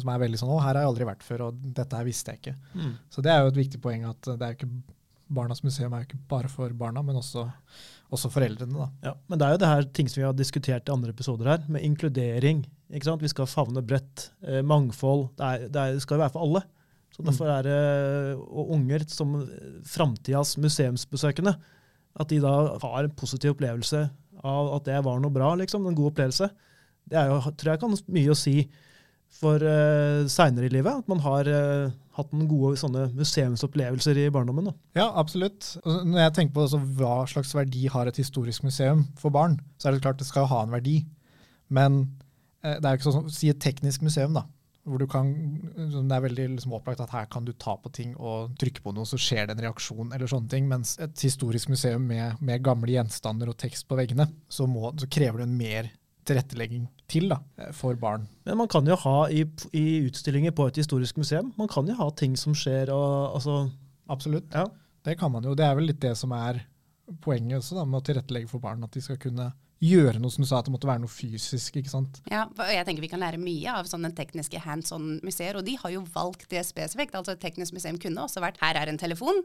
Som 0.00 0.08
er 0.08 0.22
veldig 0.22 0.38
sånn 0.40 0.52
'Å, 0.54 0.62
her 0.62 0.72
har 0.72 0.84
jeg 0.84 0.88
aldri 0.88 1.06
vært 1.08 1.24
før, 1.26 1.42
og 1.48 1.62
dette 1.76 1.98
her 1.98 2.06
visste 2.06 2.32
jeg 2.32 2.40
ikke'. 2.40 2.58
Mm. 2.78 2.92
Så 3.12 3.22
det 3.26 3.32
er 3.32 3.42
jo 3.42 3.50
et 3.50 3.58
viktig 3.58 3.80
poeng 3.82 4.06
at 4.08 4.28
det 4.30 4.46
er 4.46 4.56
ikke 4.56 4.70
Barnas 5.30 5.62
museum 5.62 5.92
er 5.94 6.02
jo 6.02 6.08
ikke 6.08 6.24
bare 6.30 6.48
for 6.50 6.72
barna, 6.74 7.02
men 7.06 7.18
også, 7.20 7.44
også 8.10 8.30
foreldrene. 8.34 8.74
da. 8.74 8.88
Ja, 9.10 9.12
Men 9.28 9.38
det 9.38 9.46
er 9.46 9.52
jo 9.52 9.60
det 9.62 9.68
her 9.70 9.84
ting 9.94 10.08
som 10.10 10.20
vi 10.20 10.26
har 10.26 10.34
diskutert 10.34 10.88
i 10.88 10.92
andre 10.92 11.12
episoder 11.14 11.52
her, 11.52 11.66
med 11.68 11.84
inkludering 11.86 12.64
ikke 12.90 13.06
sant? 13.06 13.22
Vi 13.22 13.30
skal 13.30 13.48
favne 13.50 13.82
bredt. 13.86 14.30
Eh, 14.42 14.60
mangfold. 14.66 15.28
Det, 15.38 15.46
er, 15.46 15.66
det, 15.68 15.80
er, 15.80 15.96
det, 15.96 16.04
skal 16.04 16.18
jo 16.18 16.24
være 16.24 16.34
for 16.34 16.46
alle. 16.46 16.64
Så 17.14 17.24
Derfor 17.26 17.46
mm. 17.46 17.54
er 17.56 17.66
det 17.66 17.78
og 18.40 18.74
unger 18.76 19.04
som 19.10 19.34
framtidas 19.86 20.56
museumsbesøkende, 20.62 21.54
at 22.20 22.30
de 22.30 22.38
da 22.42 22.52
har 22.82 23.06
en 23.06 23.16
positiv 23.18 23.56
opplevelse 23.56 24.04
av 24.46 24.70
at 24.76 24.86
det 24.86 25.00
var 25.04 25.18
noe 25.20 25.34
bra, 25.34 25.52
liksom, 25.58 25.86
en 25.86 25.96
god 25.98 26.12
opplevelse. 26.12 26.48
Det 27.10 27.18
er 27.18 27.28
jo, 27.30 27.40
tror 27.58 27.74
jeg 27.74 27.82
kan 27.82 27.98
mye 28.14 28.32
å 28.32 28.38
si 28.38 28.54
for 29.40 29.62
uh, 29.62 30.26
seinere 30.30 30.66
i 30.66 30.72
livet. 30.72 31.02
At 31.02 31.10
man 31.10 31.20
har 31.22 31.50
uh, 31.50 31.92
hatt 32.16 32.32
noen 32.32 32.48
gode 32.50 32.78
sånne 32.80 33.08
museumsopplevelser 33.18 34.22
i 34.22 34.30
barndommen. 34.32 34.70
Da. 34.70 35.02
Ja, 35.02 35.08
absolutt. 35.20 35.74
Når 35.84 36.24
jeg 36.24 36.36
tenker 36.38 36.56
på 36.56 36.64
altså, 36.66 36.80
hva 36.98 37.20
slags 37.30 37.52
verdi 37.58 37.84
har 37.92 38.10
et 38.10 38.22
historisk 38.22 38.64
museum 38.66 39.04
for 39.20 39.34
barn, 39.34 39.58
så 39.78 39.90
er 39.90 39.98
det 39.98 40.06
klart 40.06 40.22
det 40.22 40.30
skal 40.30 40.48
ha 40.50 40.64
en 40.64 40.74
verdi. 40.74 41.02
Men 41.70 42.02
Eh, 42.02 42.19
det 42.62 42.80
er 42.84 42.96
jo 42.96 43.00
ikke 43.00 43.12
sånn 43.12 43.30
Si 43.32 43.48
et 43.52 43.60
teknisk 43.62 44.02
museum, 44.04 44.34
da. 44.36 44.46
Hvor 44.88 45.02
du 45.02 45.06
kan, 45.10 45.28
det 45.76 46.16
er 46.16 46.22
veldig 46.24 46.46
liksom 46.54 46.72
opplagt 46.78 47.02
at 47.04 47.12
her 47.12 47.26
kan 47.30 47.44
du 47.44 47.52
ta 47.52 47.74
på 47.76 47.92
ting 47.92 48.14
og 48.16 48.54
trykke 48.58 48.82
på 48.82 48.94
noe, 48.96 49.04
så 49.06 49.18
skjer 49.20 49.46
det 49.46 49.54
en 49.54 49.64
reaksjon. 49.66 50.12
eller 50.16 50.30
sånne 50.30 50.48
ting, 50.50 50.68
Mens 50.68 50.96
et 50.98 51.24
historisk 51.26 51.68
museum 51.68 52.06
med, 52.08 52.40
med 52.40 52.64
gamle 52.64 52.94
gjenstander 52.96 53.52
og 53.52 53.58
tekst 53.60 53.86
på 53.88 53.98
veggene, 54.00 54.30
så, 54.48 54.66
må, 54.66 54.88
så 54.96 55.08
krever 55.10 55.42
det 55.42 55.48
en 55.50 55.58
mer 55.58 55.90
tilrettelegging 56.28 56.88
til 57.10 57.28
da, 57.32 57.40
eh, 57.60 57.70
for 57.76 57.98
barn. 58.00 58.26
Men 58.48 58.60
man 58.62 58.70
kan 58.72 58.88
jo 58.88 58.96
ha 59.04 59.16
i, 59.28 59.44
i, 59.76 59.84
utstillinger 60.08 60.54
på 60.56 60.68
et 60.70 60.80
historisk 60.80 61.20
museum, 61.20 61.52
man 61.58 61.70
kan 61.70 61.88
jo 61.88 61.96
ha 62.00 62.10
ting 62.16 62.36
som 62.40 62.56
skjer. 62.56 62.92
Og, 62.94 63.36
altså 63.36 63.62
Absolutt. 64.10 64.48
Ja. 64.50 64.66
Det 65.06 65.16
kan 65.20 65.30
man 65.32 65.44
jo. 65.46 65.54
Det 65.54 65.64
er 65.64 65.76
vel 65.78 65.86
litt 65.86 66.00
det 66.02 66.16
som 66.18 66.32
er 66.34 66.64
poenget 67.22 67.60
også, 67.60 67.76
da, 67.78 67.84
med 67.86 68.00
å 68.00 68.06
tilrettelegge 68.08 68.50
for 68.50 68.62
barn. 68.62 68.82
At 68.84 68.96
de 68.96 69.02
skal 69.04 69.20
kunne 69.22 69.52
gjøre 69.80 70.20
noe 70.20 70.32
som 70.32 70.44
du 70.44 70.48
sa, 70.48 70.58
at 70.60 70.68
det 70.68 70.74
måtte 70.74 70.88
være 70.88 71.02
noe 71.02 71.12
fysisk. 71.12 71.78
ikke 71.80 71.92
sant? 71.92 72.20
Ja, 72.30 72.44
og 72.48 72.68
jeg 72.68 72.84
tenker 72.86 73.04
Vi 73.04 73.12
kan 73.12 73.22
lære 73.22 73.40
mye 73.40 73.76
av 73.80 73.88
sånne 73.88 74.12
tekniske 74.16 74.60
hands 74.64 74.92
on-museer, 74.92 75.56
og 75.56 75.64
de 75.64 75.76
har 75.80 75.94
jo 75.94 76.04
valgt 76.14 76.48
det 76.52 76.64
spesifikt. 76.68 77.14
altså 77.14 77.32
Et 77.32 77.40
teknisk 77.40 77.76
museum 77.76 77.98
kunne 78.00 78.26
også 78.26 78.44
vært 78.44 78.60
her 78.60 78.76
er 78.76 78.92
en 78.92 79.00
telefon, 79.00 79.42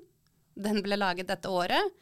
den 0.56 0.82
ble 0.84 1.00
laget 1.00 1.28
dette 1.28 1.52
året, 1.52 1.96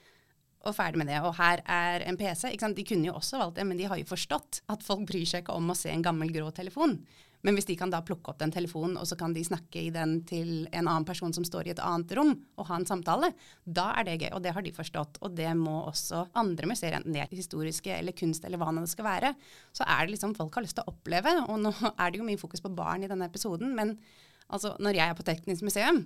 og 0.63 0.75
ferdig 0.77 1.01
med 1.01 1.09
det. 1.11 1.19
Og 1.21 1.35
her 1.37 1.61
er 1.65 2.05
en 2.07 2.17
PC. 2.17 2.53
ikke 2.53 2.65
sant? 2.65 2.77
De 2.77 2.85
kunne 2.87 3.05
jo 3.05 3.17
også 3.19 3.37
valgt 3.41 3.57
det, 3.59 3.67
men 3.67 3.77
de 3.77 3.89
har 3.89 3.99
jo 3.99 4.07
forstått 4.07 4.63
at 4.71 4.85
folk 4.85 5.05
bryr 5.09 5.25
seg 5.27 5.43
ikke 5.43 5.57
om 5.57 5.69
å 5.69 5.77
se 5.77 5.91
en 5.91 6.05
gammel 6.05 6.31
grå 6.33 6.49
telefon. 6.55 7.01
Men 7.43 7.57
hvis 7.57 7.67
de 7.67 7.75
kan 7.79 7.91
da 7.91 7.99
plukke 8.05 8.31
opp 8.31 8.39
den 8.39 8.53
telefonen, 8.55 8.95
og 8.99 9.07
så 9.09 9.17
kan 9.19 9.33
de 9.35 9.43
snakke 9.43 9.81
i 9.81 9.91
den 9.91 10.21
til 10.27 10.63
en 10.71 10.87
annen 10.87 11.07
person 11.07 11.33
som 11.35 11.43
står 11.47 11.67
i 11.67 11.73
et 11.73 11.81
annet 11.83 12.13
rom, 12.15 12.31
og 12.55 12.69
ha 12.69 12.79
en 12.79 12.87
samtale, 12.87 13.33
da 13.63 13.89
er 13.99 14.07
det 14.07 14.17
gøy. 14.21 14.29
Og 14.31 14.43
det 14.45 14.53
har 14.55 14.63
de 14.63 14.71
forstått. 14.75 15.19
Og 15.25 15.35
det 15.35 15.49
må 15.59 15.75
også 15.89 16.23
andre 16.39 16.71
museer, 16.71 16.95
enten 16.97 17.15
det 17.15 17.25
er 17.25 17.35
historiske 17.35 17.91
eller 17.97 18.15
kunst 18.15 18.47
eller 18.47 18.61
hva 18.61 18.71
det 18.79 18.87
skal 18.91 19.09
være. 19.09 19.33
Så 19.75 19.83
er 19.83 20.05
det 20.05 20.15
liksom 20.15 20.37
folk 20.39 20.55
har 20.55 20.65
lyst 20.65 20.79
til 20.79 20.87
å 20.87 20.95
oppleve. 20.95 21.35
Og 21.49 21.59
nå 21.65 21.75
er 21.91 22.13
det 22.13 22.21
jo 22.23 22.27
mye 22.27 22.41
fokus 22.41 22.63
på 22.63 22.71
barn 22.73 23.03
i 23.03 23.11
denne 23.11 23.27
episoden, 23.27 23.75
men 23.75 23.97
altså 24.47 24.77
når 24.79 25.01
jeg 25.01 25.09
er 25.09 25.19
på 25.19 25.27
Teknisk 25.27 25.67
museum, 25.67 26.05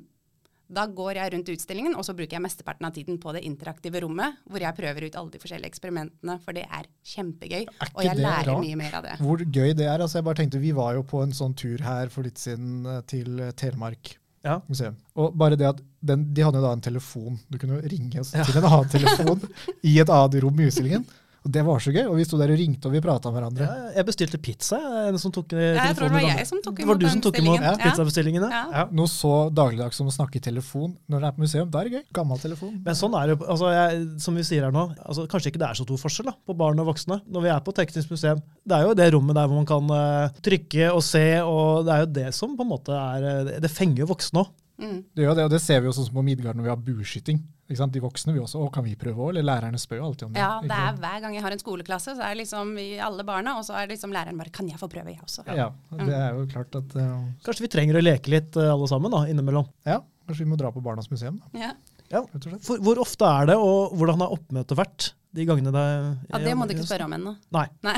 da 0.68 0.84
går 0.92 1.20
jeg 1.20 1.34
rundt 1.34 1.50
utstillingen, 1.54 1.96
og 1.96 2.04
så 2.04 2.14
bruker 2.16 2.38
jeg 2.38 2.44
mesteparten 2.44 2.88
av 2.88 2.94
tiden 2.96 3.18
på 3.24 3.32
det 3.36 3.44
interaktive 3.48 4.02
rommet, 4.04 4.40
hvor 4.50 4.64
jeg 4.64 4.76
prøver 4.76 5.08
ut 5.08 5.18
alle 5.20 5.34
de 5.34 5.42
forskjellige 5.42 5.72
eksperimentene, 5.72 6.38
for 6.44 6.58
det 6.58 6.66
er 6.68 6.90
kjempegøy. 7.14 7.64
Er 7.64 7.92
og 7.94 8.04
jeg 8.04 8.20
lærer 8.20 8.52
rart? 8.52 8.64
mye 8.66 8.80
mer 8.80 8.98
av 9.00 9.08
det. 9.08 9.18
Hvor 9.24 9.44
gøy 9.44 9.74
det 9.78 9.88
er. 9.88 10.04
altså 10.04 10.20
jeg 10.20 10.28
bare 10.28 10.42
tenkte, 10.42 10.60
Vi 10.60 10.74
var 10.76 10.96
jo 10.98 11.04
på 11.08 11.24
en 11.24 11.36
sånn 11.36 11.56
tur 11.56 11.84
her 11.86 12.12
for 12.14 12.28
litt 12.28 12.42
siden 12.42 12.86
eh, 12.86 13.04
til 13.08 13.40
Telemark 13.56 14.18
ja. 14.44 14.58
museum. 14.68 14.98
Og 15.16 15.36
bare 15.38 15.58
det 15.60 15.70
at 15.70 15.80
den, 16.08 16.28
De 16.34 16.44
hadde 16.46 16.60
jo 16.60 16.66
da 16.66 16.74
en 16.76 16.84
telefon. 16.84 17.40
Du 17.50 17.58
kunne 17.62 17.80
ringe 17.82 18.20
ja. 18.20 18.44
til 18.44 18.60
en 18.60 18.68
annen 18.68 18.92
telefon 18.92 19.42
i 19.90 19.98
et 20.02 20.12
annet 20.12 20.44
rom 20.44 20.60
i 20.60 20.68
utstillingen. 20.70 21.08
Og 21.48 21.54
Det 21.56 21.63
var 21.63 21.80
så 21.80 21.94
gøy. 21.96 22.04
og 22.10 22.18
Vi 22.20 22.25
sto 22.27 22.38
der 22.39 22.51
og 22.51 22.60
ringte 22.60 22.89
og 22.89 22.94
vi 22.94 23.01
prata 23.04 23.32
med 23.32 23.39
hverandre. 23.39 23.68
Ja, 23.68 23.92
jeg 23.96 24.08
bestilte 24.10 24.39
pizza. 24.44 24.80
En 25.08 25.20
som 25.22 25.32
tok 25.32 25.56
ja, 25.56 25.70
jeg 25.80 25.96
tror 25.96 26.12
det 26.12 26.18
var 26.18 26.25
jeg 26.27 26.48
som 26.50 26.60
tok 26.66 26.82
imot 26.84 26.92
var 26.92 27.00
du 27.00 27.08
som 27.08 27.24
tok 27.24 27.39
imot 27.39 27.63
ja. 27.63 27.74
pizzabestillingen. 27.80 28.48
Ja. 28.51 28.63
Ja. 28.74 28.84
Noe 28.92 29.12
så 29.12 29.32
dagligdags 29.56 30.00
som 30.00 30.12
å 30.12 30.13
snakke 30.13 30.42
i 30.42 30.44
telefon 30.44 30.98
når 31.08 31.24
det 31.24 31.30
er 31.30 31.38
på 31.38 31.46
museum. 31.46 31.72
Da 31.72 31.82
er 31.82 31.89
det 31.89 32.01
gøy. 32.01 32.06
Gammel 32.20 32.44
telefon. 32.44 32.75
Men 32.84 33.00
sånn 33.00 33.16
er 33.16 33.32
det 33.32 33.39
altså 33.48 33.72
jeg, 33.72 34.04
som 34.27 34.38
vi 34.38 34.46
sier 34.48 34.68
her 34.68 34.75
nå, 34.75 34.86
altså 35.00 35.27
Kanskje 35.32 35.54
ikke 35.54 35.63
det 35.63 35.70
er 35.70 35.80
så 35.80 35.88
stor 35.88 36.04
forskjell 36.04 36.30
da, 36.32 36.36
på 36.48 36.56
barn 36.58 36.84
og 36.84 36.92
voksne 36.92 37.22
når 37.32 37.48
vi 37.48 37.51
er 37.56 37.63
på 37.63 37.75
Teknisk 37.77 38.12
museum. 38.12 38.44
Det 38.68 38.75
er 38.75 38.88
jo 38.88 38.96
det 38.98 39.10
rommet 39.16 39.38
der 39.38 39.48
hvor 39.48 39.62
man 39.62 39.70
kan 39.70 39.92
uh, 39.92 40.38
trykke 40.44 40.92
og 40.92 41.04
se, 41.06 41.25
og 41.48 41.88
det 41.88 41.96
er 41.96 42.04
jo 42.04 42.13
det 42.20 42.30
som 42.36 42.56
på 42.58 42.66
en 42.66 42.74
måte 42.74 42.96
er 42.96 43.27
uh, 43.48 43.58
Det 43.63 43.72
fenger 43.72 44.04
jo 44.04 44.12
voksne 44.12 44.44
òg. 44.44 44.56
Mm. 44.77 44.98
Det 45.17 45.24
gjør 45.25 45.38
det, 45.38 45.46
og 45.48 45.53
det 45.53 45.60
ser 45.63 45.79
vi 45.81 45.89
jo 45.89 45.93
sånn 45.96 46.05
som 46.05 46.17
på 46.19 46.24
Midgard 46.25 46.57
når 46.57 46.67
vi 46.67 46.72
har 46.72 46.81
bueskyting. 46.88 47.39
De 47.67 48.00
voksne 48.00 48.31
vi 48.31 48.39
også. 48.39 48.62
Å, 48.63 48.69
kan 48.72 48.86
vi 48.86 48.93
prøve 49.00 49.25
òg? 49.25 49.31
Eller 49.34 49.43
lærerne 49.50 49.79
spør 49.81 50.00
jo 50.00 50.05
alltid 50.12 50.27
om 50.29 50.36
det. 50.36 50.43
Ja, 50.43 50.51
det 50.63 50.77
er 50.77 51.00
hver 51.01 51.24
gang 51.25 51.34
jeg 51.36 51.43
har 51.43 51.55
en 51.55 51.62
skoleklasse, 51.62 52.13
så 52.15 52.24
er 52.24 52.36
det 52.36 52.43
liksom 52.43 52.72
vi 52.77 52.86
alle 53.03 53.25
barna, 53.27 53.57
og 53.60 53.65
så 53.67 53.75
er 53.75 53.88
det 53.88 53.98
liksom 53.98 54.13
læreren 54.15 54.39
bare 54.39 54.53
Kan 54.55 54.69
jeg 54.69 54.79
få 54.79 54.89
prøve, 54.91 55.12
jeg 55.12 55.19
også? 55.25 55.43
Ja, 55.57 55.72
det 55.98 56.15
er 56.15 56.38
jo 56.38 56.46
klart 56.51 56.77
at 56.79 56.96
uh, 56.96 57.25
Kanskje 57.43 57.65
vi 57.65 57.72
trenger 57.74 58.00
å 58.00 58.05
leke 58.05 58.31
litt 58.31 58.55
uh, 58.60 58.72
alle 58.75 58.88
sammen 58.88 59.13
da, 59.13 59.25
innimellom? 59.27 59.67
Ja, 59.88 60.00
kanskje 60.29 60.46
vi 60.46 60.51
må 60.53 60.62
dra 60.62 60.72
på 60.72 60.86
Barnas 60.86 61.12
museum. 61.12 61.41
da. 61.43 61.67
Ja. 61.67 61.75
Ja. 62.07 62.22
For, 62.63 62.79
hvor 62.79 63.01
ofte 63.03 63.27
er 63.27 63.50
det, 63.50 63.57
og 63.60 63.98
hvordan 64.00 64.22
har 64.24 64.31
oppmøtet 64.38 64.79
vært? 64.79 65.10
De 65.36 65.43
gangene 65.46 65.74
det 65.75 65.88
Ja, 66.29 66.39
Det 66.39 66.53
må 66.55 66.65
du 66.69 66.72
ikke 66.77 66.88
spørre 66.88 67.10
om 67.10 67.17
ennå. 67.17 67.34
Nei. 67.51 67.65
Nei. 67.84 67.98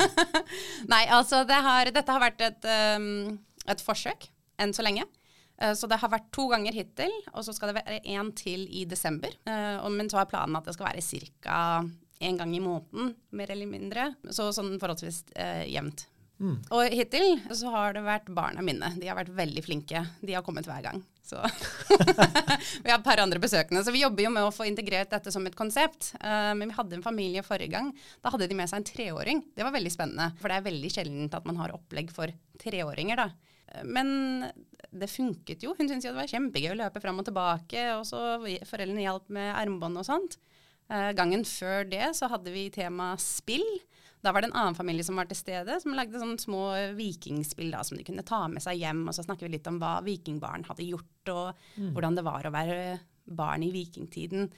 Nei, 0.92 1.04
altså 1.14 1.44
det 1.46 1.60
har, 1.62 1.92
dette 1.94 2.16
har 2.16 2.24
vært 2.24 2.42
et 2.48 2.66
um, 2.98 3.38
et 3.70 3.82
forsøk 3.82 4.28
enn 4.62 4.74
så 4.74 4.84
lenge. 4.84 5.06
Eh, 5.60 5.74
Så 5.74 5.88
det 5.88 5.98
har 6.00 6.08
vært 6.12 6.30
to 6.32 6.48
ganger 6.48 6.72
hittil, 6.72 7.12
og 7.34 7.44
så 7.44 7.52
skal 7.54 7.72
det 7.72 7.82
være 7.82 8.00
én 8.04 8.32
til 8.34 8.66
i 8.70 8.84
desember. 8.84 9.30
Eh, 9.46 9.88
Men 9.90 10.08
så 10.08 10.20
er 10.22 10.30
planen 10.30 10.56
at 10.56 10.64
det 10.64 10.74
skal 10.74 10.86
være 10.92 11.02
ca. 11.42 11.84
én 12.22 12.38
gang 12.38 12.54
i 12.54 12.60
måneden, 12.60 13.14
mer 13.32 13.50
eller 13.50 13.66
mindre. 13.66 14.14
Så 14.30 14.52
sånn 14.54 14.78
forholdsvis 14.78 15.24
eh, 15.36 15.64
jevnt. 15.72 16.06
Og 16.74 16.90
hittil 16.90 17.38
så 17.54 17.70
har 17.70 17.92
det 17.94 18.02
vært 18.02 18.26
barna 18.34 18.62
mine. 18.62 18.88
De 18.98 19.06
har 19.06 19.14
vært 19.14 19.30
veldig 19.30 19.62
flinke. 19.62 20.00
De 20.26 20.32
har 20.34 20.42
kommet 20.42 20.66
hver 20.66 20.82
gang. 20.82 21.02
Så 21.22 21.38
vi 22.82 22.90
har 22.90 22.98
et 22.98 23.04
par 23.04 23.20
andre 23.22 23.38
besøkende. 23.38 23.84
Så 23.86 23.92
vi 23.94 24.02
jobber 24.02 24.24
jo 24.24 24.32
med 24.34 24.42
å 24.42 24.50
få 24.50 24.66
integrert 24.66 25.12
dette 25.12 25.30
som 25.30 25.46
et 25.46 25.54
konsept. 25.54 26.12
Uh, 26.18 26.50
men 26.58 26.72
vi 26.72 26.74
hadde 26.74 26.98
en 26.98 27.04
familie 27.04 27.44
forrige 27.46 27.70
gang. 27.76 27.92
Da 28.22 28.32
hadde 28.34 28.48
de 28.50 28.58
med 28.58 28.66
seg 28.70 28.80
en 28.82 28.88
treåring. 28.90 29.44
Det 29.54 29.62
var 29.62 29.74
veldig 29.76 29.92
spennende. 29.94 30.32
For 30.40 30.50
det 30.50 30.58
er 30.58 30.66
veldig 30.66 30.90
sjeldent 30.96 31.38
at 31.38 31.46
man 31.46 31.60
har 31.62 31.74
opplegg 31.76 32.10
for 32.10 32.32
treåringer, 32.62 33.22
da. 33.22 33.28
Men 33.84 34.50
det 34.92 35.08
funket 35.10 35.64
jo. 35.64 35.74
Hun 35.78 35.88
syntes 35.88 36.04
jo 36.04 36.12
det 36.12 36.20
var 36.20 36.30
kjempegøy 36.30 36.72
å 36.74 36.80
løpe 36.82 37.00
fram 37.02 37.20
og 37.22 37.28
tilbake. 37.28 37.84
Og 37.96 38.04
så 38.08 38.20
foreldrene 38.68 39.04
hjalp 39.04 39.30
med 39.32 39.54
armbånd 39.56 40.00
og 40.02 40.08
sånt. 40.08 40.36
Eh, 40.92 41.10
gangen 41.16 41.46
før 41.48 41.86
det 41.88 42.12
så 42.18 42.28
hadde 42.32 42.52
vi 42.52 42.66
tema 42.74 43.12
spill. 43.20 43.64
Da 44.22 44.30
var 44.30 44.42
det 44.44 44.52
en 44.52 44.58
annen 44.60 44.76
familie 44.78 45.02
som 45.06 45.16
var 45.18 45.26
til 45.30 45.38
stede, 45.38 45.80
som 45.82 45.96
lagde 45.98 46.20
sånne 46.20 46.38
små 46.38 46.66
vikingspill 46.94 47.72
da, 47.74 47.80
som 47.82 47.98
de 47.98 48.04
kunne 48.06 48.22
ta 48.26 48.44
med 48.50 48.62
seg 48.62 48.78
hjem. 48.78 49.06
Og 49.08 49.16
så 49.16 49.24
snakker 49.26 49.48
vi 49.48 49.56
litt 49.56 49.70
om 49.70 49.80
hva 49.82 49.96
vikingbarn 50.06 50.68
hadde 50.68 50.86
gjort, 50.86 51.32
og 51.32 51.64
hvordan 51.96 52.18
det 52.18 52.26
var 52.28 52.46
å 52.46 52.54
være 52.54 52.76
barn 53.26 53.64
i 53.66 53.72
vikingtiden. 53.74 54.50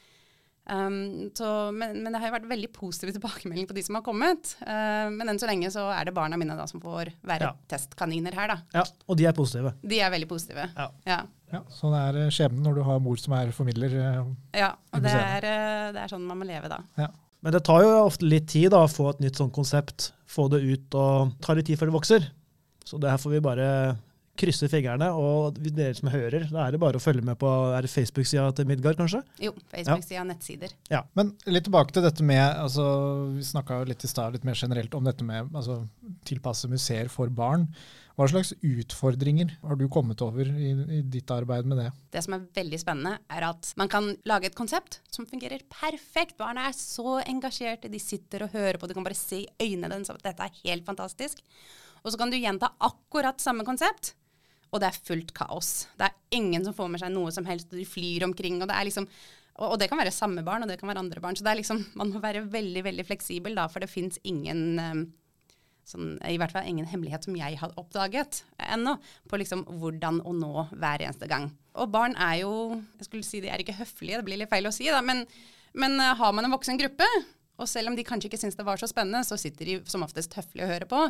Um, 0.64 1.28
så, 1.36 1.46
men, 1.76 1.98
men 2.02 2.14
det 2.14 2.20
har 2.22 2.30
jo 2.30 2.34
vært 2.38 2.46
veldig 2.48 2.70
positive 2.72 3.12
tilbakemelding 3.12 3.66
på 3.68 3.74
de 3.76 3.82
som 3.84 3.98
har 3.98 4.04
kommet. 4.06 4.54
Uh, 4.64 5.10
men 5.12 5.28
enn 5.28 5.40
så 5.40 5.48
lenge 5.50 5.68
så 5.74 5.82
er 5.92 6.08
det 6.08 6.14
barna 6.16 6.38
mine 6.40 6.56
da 6.56 6.64
som 6.70 6.80
får 6.80 7.10
være 7.26 7.50
Ja. 7.50 7.54
testkaniner 7.68 8.32
her, 8.38 8.48
da. 8.54 8.56
Ja, 8.78 8.84
og 9.08 9.18
de 9.20 9.26
er 9.28 9.36
positive. 9.36 9.74
De 9.84 9.98
er 10.00 10.12
veldig 10.14 10.28
positive. 10.30 10.64
Ja. 10.76 10.86
Ja. 11.08 11.18
Ja, 11.54 11.60
sånn 11.70 11.92
er 11.94 12.16
eh, 12.24 12.30
skjebnen 12.34 12.64
når 12.66 12.78
du 12.80 12.82
har 12.88 12.96
mor 13.04 13.20
som 13.20 13.34
er 13.36 13.52
formidler. 13.54 13.92
eh, 13.94 14.24
Ja, 14.58 14.72
og 14.92 15.04
det 15.04 15.12
er, 15.12 15.44
uh, 15.44 15.92
det 15.94 16.00
er 16.02 16.08
sånn 16.10 16.24
man 16.26 16.40
må 16.40 16.48
leve 16.48 16.70
da. 16.72 16.80
Ja. 16.98 17.10
Men 17.44 17.52
det 17.52 17.60
tar 17.68 17.82
jo 17.84 17.92
ofte 18.06 18.24
litt 18.26 18.48
tid 18.48 18.70
da, 18.72 18.80
å 18.86 18.90
få 18.90 19.10
et 19.12 19.20
nytt 19.20 19.36
sånn 19.36 19.52
konsept, 19.52 20.12
få 20.26 20.48
det 20.50 20.62
ut 20.64 20.96
og 20.98 21.36
ta 21.44 21.52
litt 21.54 21.68
tid 21.68 21.76
før 21.78 21.92
det 21.92 21.98
vokser. 21.98 22.26
Så 22.88 22.96
det 22.98 23.12
her 23.12 23.20
får 23.20 23.36
vi 23.36 23.40
bare 23.44 23.68
krysse 24.38 24.68
fingrene. 24.70 25.08
Og 25.14 25.58
dere 25.64 25.94
som 25.96 26.10
hører, 26.12 26.46
da 26.50 26.66
er 26.66 26.74
det 26.74 26.82
bare 26.82 27.00
å 27.00 27.02
følge 27.02 27.24
med 27.26 27.38
på 27.40 27.50
er 27.74 27.86
det 27.86 27.92
Facebook-sida 27.92 28.50
til 28.56 28.68
Midgard, 28.68 28.98
kanskje? 29.00 29.22
Jo, 29.42 29.54
Facebook-sida, 29.72 30.24
nettsider. 30.28 30.74
Ja, 30.92 31.04
Men 31.18 31.34
litt 31.46 31.68
tilbake 31.68 31.94
til 31.94 32.04
dette 32.04 32.24
med 32.26 32.42
altså, 32.42 32.84
Vi 33.34 33.44
snakka 33.46 33.82
litt 33.88 34.04
i 34.04 34.10
stad 34.10 34.34
litt 34.34 34.46
mer 34.46 34.58
generelt 34.58 34.94
om 34.94 35.04
dette 35.06 35.26
med 35.26 35.52
altså, 35.54 35.82
tilpasse 36.26 36.70
museer 36.70 37.10
for 37.12 37.30
barn. 37.32 37.68
Hva 38.14 38.28
slags 38.30 38.52
utfordringer 38.62 39.56
har 39.64 39.78
du 39.78 39.88
kommet 39.90 40.20
over 40.22 40.46
i, 40.46 40.70
i 40.70 41.00
ditt 41.10 41.30
arbeid 41.34 41.66
med 41.66 41.80
det? 41.82 41.88
Det 42.14 42.22
som 42.22 42.36
er 42.36 42.44
veldig 42.54 42.78
spennende, 42.78 43.16
er 43.26 43.46
at 43.48 43.72
man 43.80 43.90
kan 43.90 44.12
lage 44.28 44.46
et 44.50 44.58
konsept 44.58 45.00
som 45.10 45.26
fungerer 45.26 45.64
perfekt. 45.66 46.36
Barna 46.38 46.68
er 46.68 46.76
så 46.78 47.18
engasjerte, 47.24 47.90
de 47.90 48.02
sitter 48.02 48.46
og 48.46 48.54
hører 48.54 48.78
på, 48.78 48.86
du 48.86 48.94
kan 48.94 49.06
bare 49.06 49.18
se 49.18 49.42
i 49.42 49.48
øynene 49.66 49.90
deres 49.96 50.14
at 50.14 50.22
dette 50.22 50.46
er 50.46 50.60
helt 50.62 50.86
fantastisk. 50.86 51.42
Og 52.04 52.12
så 52.12 52.20
kan 52.20 52.30
du 52.30 52.38
gjenta 52.38 52.70
akkurat 52.84 53.42
samme 53.42 53.66
konsept, 53.66 54.12
og 54.74 54.82
det 54.82 54.90
er 54.90 55.00
fullt 55.06 55.30
kaos. 55.36 55.86
Det 55.94 56.08
er 56.08 56.38
ingen 56.38 56.64
som 56.66 56.74
får 56.74 56.90
med 56.90 57.02
seg 57.02 57.14
noe 57.14 57.30
som 57.34 57.46
helst, 57.46 57.70
og 57.70 57.78
de 57.78 57.86
flyr 57.86 58.26
omkring, 58.26 58.58
og 58.58 58.70
det 58.70 58.76
er 58.76 58.88
liksom 58.90 59.08
og, 59.54 59.76
det 59.78 59.86
kan 59.86 60.00
være 60.00 60.10
samme 60.10 60.42
barn, 60.42 60.64
og 60.64 60.70
det 60.70 60.80
kan 60.80 60.90
være 60.90 60.98
andre 61.04 61.20
barn. 61.22 61.36
Så 61.38 61.46
liksom, 61.46 61.84
man 61.94 62.10
må 62.10 62.18
være 62.18 62.42
veldig, 62.50 62.80
veldig 62.88 63.04
fleksibel, 63.06 63.54
da, 63.54 63.68
for 63.70 63.84
det 63.84 63.90
fins 63.92 64.18
ingen 64.26 64.64
eh, 64.82 65.04
sånn, 65.86 66.16
I 66.26 66.38
hvert 66.40 66.54
fall 66.54 66.66
ingen 66.66 66.88
hemmelighet 66.90 67.28
som 67.28 67.36
jeg 67.38 67.60
har 67.60 67.76
oppdaget 67.78 68.42
ennå, 68.74 68.96
på 69.30 69.38
liksom 69.38 69.62
hvordan 69.78 70.18
å 70.26 70.34
nå 70.34 70.66
hver 70.72 71.06
eneste 71.06 71.30
gang. 71.30 71.52
Og 71.78 71.90
barn 71.94 72.18
er 72.18 72.40
jo 72.42 72.52
Jeg 72.98 73.08
skulle 73.08 73.26
si 73.26 73.42
de 73.44 73.50
er 73.52 73.62
ikke 73.62 73.78
høflige, 73.78 74.18
det 74.18 74.26
blir 74.26 74.42
litt 74.42 74.50
feil 74.50 74.66
å 74.66 74.74
si, 74.74 74.90
da, 74.90 75.04
men, 75.06 75.22
men 75.78 75.98
eh, 76.02 76.16
har 76.18 76.34
man 76.34 76.48
en 76.48 76.56
voksen 76.56 76.80
gruppe, 76.80 77.08
og 77.58 77.68
selv 77.70 77.90
om 77.90 77.96
de 77.96 78.04
kanskje 78.06 78.30
ikke 78.30 78.40
syns 78.40 78.56
det 78.58 78.66
var 78.66 78.80
så 78.80 78.88
spennende, 78.90 79.22
så 79.26 79.38
sitter 79.38 79.68
de 79.68 79.76
som 79.90 80.02
oftest 80.06 80.34
høflig 80.34 80.64
og 80.64 80.72
hører 80.72 80.88
på. 80.90 81.02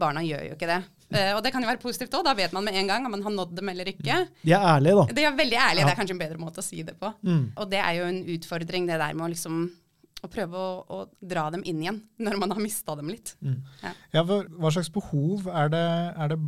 Barna 0.00 0.20
gjør 0.22 0.44
jo 0.50 0.56
ikke 0.58 0.68
det. 0.70 0.80
Uh, 1.10 1.32
og 1.38 1.42
det 1.42 1.50
kan 1.54 1.64
jo 1.64 1.70
være 1.70 1.82
positivt 1.82 2.14
òg, 2.18 2.26
da 2.28 2.34
vet 2.38 2.52
man 2.54 2.66
med 2.68 2.76
en 2.78 2.90
gang 2.90 3.06
om 3.08 3.14
man 3.16 3.24
har 3.24 3.34
nådd 3.34 3.56
dem 3.58 3.72
eller 3.72 3.88
ikke. 3.90 4.18
De 4.44 4.52
er 4.54 4.66
ærlige, 4.76 4.98
da. 5.00 5.16
De 5.16 5.24
er 5.26 5.38
veldig 5.38 5.58
ærlige, 5.58 5.82
Ja. 5.82 5.88
det 5.88 5.94
er 5.96 6.00
kanskje 6.02 6.16
en 6.18 6.24
bedre 6.24 6.42
måte 6.42 6.62
å 6.62 6.66
si 6.66 6.82
det 6.86 6.98
på. 7.00 7.12
Mm. 7.26 7.44
Og 7.56 7.70
det 7.72 7.80
er 7.80 7.96
jo 7.98 8.10
en 8.12 8.20
utfordring, 8.36 8.86
det 8.90 9.00
der 9.00 9.16
med 9.16 9.26
å 9.30 9.32
liksom 9.32 9.62
å 10.20 10.28
prøve 10.28 10.60
å, 10.60 10.70
å 10.84 10.98
dra 11.24 11.46
dem 11.52 11.62
inn 11.68 11.80
igjen 11.80 12.00
når 12.20 12.36
man 12.40 12.52
har 12.52 12.60
mista 12.60 12.92
dem 12.98 13.08
litt. 13.08 13.32
Ja, 14.12 14.20
hva, 14.26 14.42
hva 14.60 14.72
slags 14.74 14.90
behov 14.92 15.46
er 15.48 15.70
det, 15.72 15.84
er 16.12 16.34
det 16.34 16.38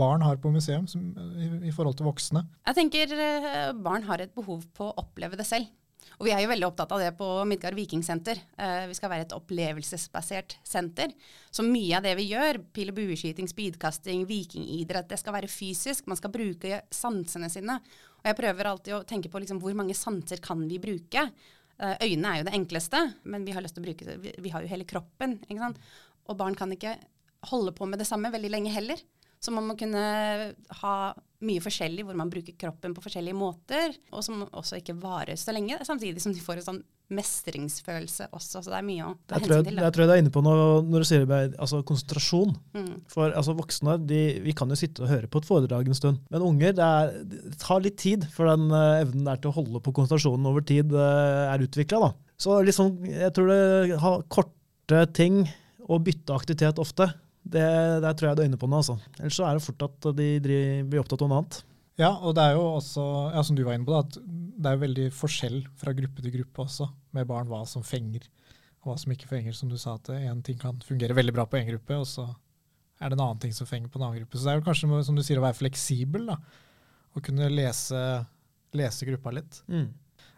barn 0.00 0.24
har 0.24 0.38
på 0.40 0.52
museum 0.54 0.86
som, 0.88 1.10
i, 1.36 1.50
i 1.68 1.74
forhold 1.76 1.98
til 1.98 2.08
voksne? 2.08 2.46
Jeg 2.70 2.78
tenker 2.80 3.12
eh, 3.12 3.74
barn 3.84 4.06
har 4.08 4.24
et 4.24 4.32
behov 4.36 4.64
på 4.76 4.88
å 4.88 4.96
oppleve 5.04 5.36
det 5.38 5.44
selv. 5.48 5.68
Og 6.16 6.26
vi 6.28 6.32
er 6.32 6.40
jo 6.42 6.50
veldig 6.50 6.66
opptatt 6.68 6.92
av 6.96 7.02
det 7.02 7.10
på 7.18 7.26
Midgard 7.48 7.76
Vikingsenter. 7.76 8.38
Uh, 8.56 8.86
vi 8.90 8.96
skal 8.96 9.12
være 9.12 9.26
et 9.26 9.34
opplevelsesbasert 9.36 10.56
senter. 10.64 11.12
Så 11.52 11.64
mye 11.66 11.98
av 11.98 12.06
det 12.06 12.14
vi 12.18 12.28
gjør, 12.30 12.60
pil- 12.74 12.92
og 12.92 12.96
bueskyting, 12.96 13.50
speedkasting, 13.50 14.24
vikingidrett, 14.28 15.10
det 15.10 15.20
skal 15.20 15.36
være 15.36 15.50
fysisk. 15.52 16.08
Man 16.08 16.20
skal 16.20 16.32
bruke 16.34 16.80
sansene 16.94 17.50
sine. 17.52 17.78
Og 18.22 18.30
jeg 18.30 18.38
prøver 18.38 18.70
alltid 18.70 18.96
å 18.96 19.04
tenke 19.08 19.32
på 19.32 19.42
liksom, 19.42 19.60
hvor 19.62 19.76
mange 19.76 19.96
sanser 19.98 20.40
kan 20.44 20.64
vi 20.70 20.80
bruke. 20.82 21.28
Uh, 21.76 21.92
øynene 22.00 22.32
er 22.32 22.40
jo 22.40 22.48
det 22.48 22.56
enkleste, 22.56 23.02
men 23.28 23.44
vi 23.44 23.52
har 23.52 23.64
lyst 23.64 23.76
til 23.76 23.84
å 23.84 23.88
bruke 23.90 24.08
det. 24.08 24.16
Vi, 24.22 24.32
vi 24.46 24.54
har 24.54 24.64
jo 24.64 24.72
hele 24.72 24.88
kroppen. 24.88 25.38
ikke 25.44 25.60
sant? 25.60 25.84
Og 26.26 26.40
barn 26.40 26.56
kan 26.58 26.72
ikke 26.72 26.96
holde 27.52 27.76
på 27.76 27.86
med 27.86 28.00
det 28.00 28.08
samme 28.08 28.32
veldig 28.32 28.50
lenge 28.50 28.72
heller. 28.74 29.02
Så 29.42 29.52
man 29.54 29.66
må 29.68 29.76
kunne 29.78 30.02
ha 30.80 30.96
mye 31.44 31.60
forskjellig, 31.60 32.04
hvor 32.06 32.16
man 32.16 32.30
bruker 32.32 32.56
kroppen 32.58 32.94
på 32.96 33.02
forskjellige 33.04 33.36
måter, 33.36 33.96
og 34.12 34.24
som 34.24 34.44
også 34.46 34.80
ikke 34.80 34.96
varer 35.02 35.36
så 35.40 35.52
lenge, 35.52 35.78
samtidig 35.84 36.22
som 36.22 36.32
de 36.32 36.42
får 36.42 36.62
en 36.62 36.68
sånn 36.70 36.84
mestringsfølelse 37.12 38.28
også. 38.34 38.62
Så 38.64 38.72
det 38.72 38.78
er 38.80 38.86
mye 38.86 39.04
å 39.06 39.12
ta 39.28 39.38
hensyn 39.38 39.68
til. 39.68 39.78
jeg 39.78 39.94
tror 39.94 40.04
jeg 40.04 40.12
er 40.16 40.22
inne 40.24 40.32
på 40.34 40.42
noe 40.42 40.80
når 40.86 41.04
du 41.04 41.08
sier 41.08 41.26
altså, 41.34 41.82
konsentrasjon. 41.86 42.54
Mm. 42.74 42.88
For 43.12 43.30
altså, 43.30 43.54
voksne 43.58 43.98
de, 44.08 44.22
vi 44.46 44.54
kan 44.58 44.72
jo 44.72 44.78
sitte 44.78 45.04
og 45.04 45.12
høre 45.12 45.30
på 45.30 45.42
et 45.42 45.48
foredrag 45.48 45.90
en 45.90 45.98
stund, 45.98 46.24
men 46.32 46.46
unger 46.46 46.74
det, 46.78 46.88
er, 46.88 47.12
det 47.30 47.60
tar 47.62 47.84
litt 47.84 47.98
tid 48.02 48.26
før 48.34 48.54
den 48.54 48.66
eh, 48.72 49.02
evnen 49.04 49.28
der 49.28 49.42
til 49.42 49.52
å 49.52 49.58
holde 49.60 49.82
på 49.84 49.94
konsentrasjonen 49.94 50.50
over 50.50 50.66
tid 50.66 50.94
eh, 50.96 51.44
er 51.52 51.66
utvikla. 51.66 52.10
Så 52.40 52.58
liksom, 52.66 52.98
jeg 53.08 53.32
tror 53.36 53.52
det 53.52 54.00
har 54.02 54.26
korte 54.32 55.04
ting 55.16 55.44
og 55.86 56.02
bytte 56.08 56.34
aktivitet 56.34 56.82
ofte. 56.82 57.08
Det, 57.46 57.62
der 58.02 58.14
tror 58.18 58.30
jeg 58.30 58.38
du 58.38 58.42
er 58.42 58.48
inne 58.50 58.58
på 58.60 58.68
noe. 58.70 58.82
Altså. 58.82 58.96
Ellers 59.20 59.38
så 59.38 59.46
er 59.46 59.56
det 59.56 59.64
fort 59.66 59.84
at 59.86 60.08
de 60.18 60.28
blir 60.42 61.02
opptatt 61.02 61.22
av 61.22 61.30
noe 61.30 61.42
annet. 61.42 61.60
Ja, 61.96 62.10
og 62.12 62.34
det 62.36 62.44
er 62.44 62.56
jo 62.58 62.64
også, 62.74 63.02
ja, 63.32 63.42
som 63.46 63.56
du 63.56 63.62
var 63.64 63.76
inne 63.76 63.86
på, 63.88 63.94
da, 63.94 64.02
at 64.04 64.18
det 64.56 64.72
er 64.72 64.82
veldig 64.82 65.06
forskjell 65.16 65.62
fra 65.80 65.94
gruppe 65.96 66.24
til 66.24 66.34
gruppe 66.34 66.66
også, 66.66 66.88
med 67.16 67.28
barn, 67.28 67.48
hva 67.48 67.62
som 67.68 67.84
fenger 67.86 68.26
og 68.82 68.90
hva 68.90 68.96
som 69.00 69.14
ikke 69.14 69.30
fenger. 69.30 69.54
Som 69.56 69.70
du 69.72 69.78
sa, 69.80 69.96
at 69.96 70.10
én 70.12 70.42
ting 70.44 70.58
kan 70.60 70.76
fungere 70.84 71.16
veldig 71.16 71.34
bra 71.36 71.46
på 71.48 71.60
én 71.60 71.70
gruppe, 71.70 71.96
og 72.02 72.08
så 72.10 72.26
er 73.00 73.10
det 73.10 73.16
en 73.16 73.24
annen 73.24 73.40
ting 73.40 73.54
som 73.56 73.68
fenger 73.68 73.92
på 73.92 74.00
en 74.00 74.08
annen 74.08 74.20
gruppe. 74.20 74.36
Så 74.36 74.46
det 74.46 74.52
er 74.52 74.60
jo 74.60 74.66
kanskje, 74.66 75.02
som 75.08 75.16
du 75.16 75.24
sier, 75.24 75.40
å 75.40 75.46
være 75.46 75.60
fleksibel, 75.60 76.28
da. 76.32 76.36
Å 77.16 77.22
kunne 77.24 77.48
lese, 77.52 78.02
lese 78.76 79.08
gruppa 79.08 79.32
litt. 79.38 79.62
Mm. 79.72 79.88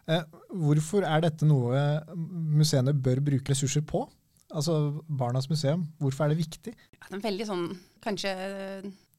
Eh, 0.08 0.22
hvorfor 0.62 1.04
er 1.04 1.26
dette 1.26 1.46
noe 1.48 1.82
museene 2.14 2.94
bør 2.94 3.20
bruke 3.32 3.52
ressurser 3.52 3.82
på? 3.86 4.06
Altså 4.48 4.74
Barnas 5.04 5.48
museum, 5.50 5.84
hvorfor 6.00 6.24
er 6.24 6.32
det 6.32 6.40
viktig? 6.40 6.72
Ja, 6.96 7.04
det 7.10 7.18
er 7.18 7.24
veldig 7.26 7.46
sånn 7.48 7.66
kanskje 8.04 8.32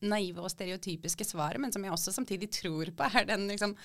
naive 0.10 0.44
og 0.46 0.52
stereotypiske 0.54 1.28
svaret, 1.28 1.60
men 1.62 1.74
som 1.76 1.84
jeg 1.86 1.94
også 1.94 2.14
samtidig 2.16 2.50
tror 2.56 2.92
på, 2.96 3.10
er 3.14 3.28
den 3.30 3.50
liksom 3.52 3.76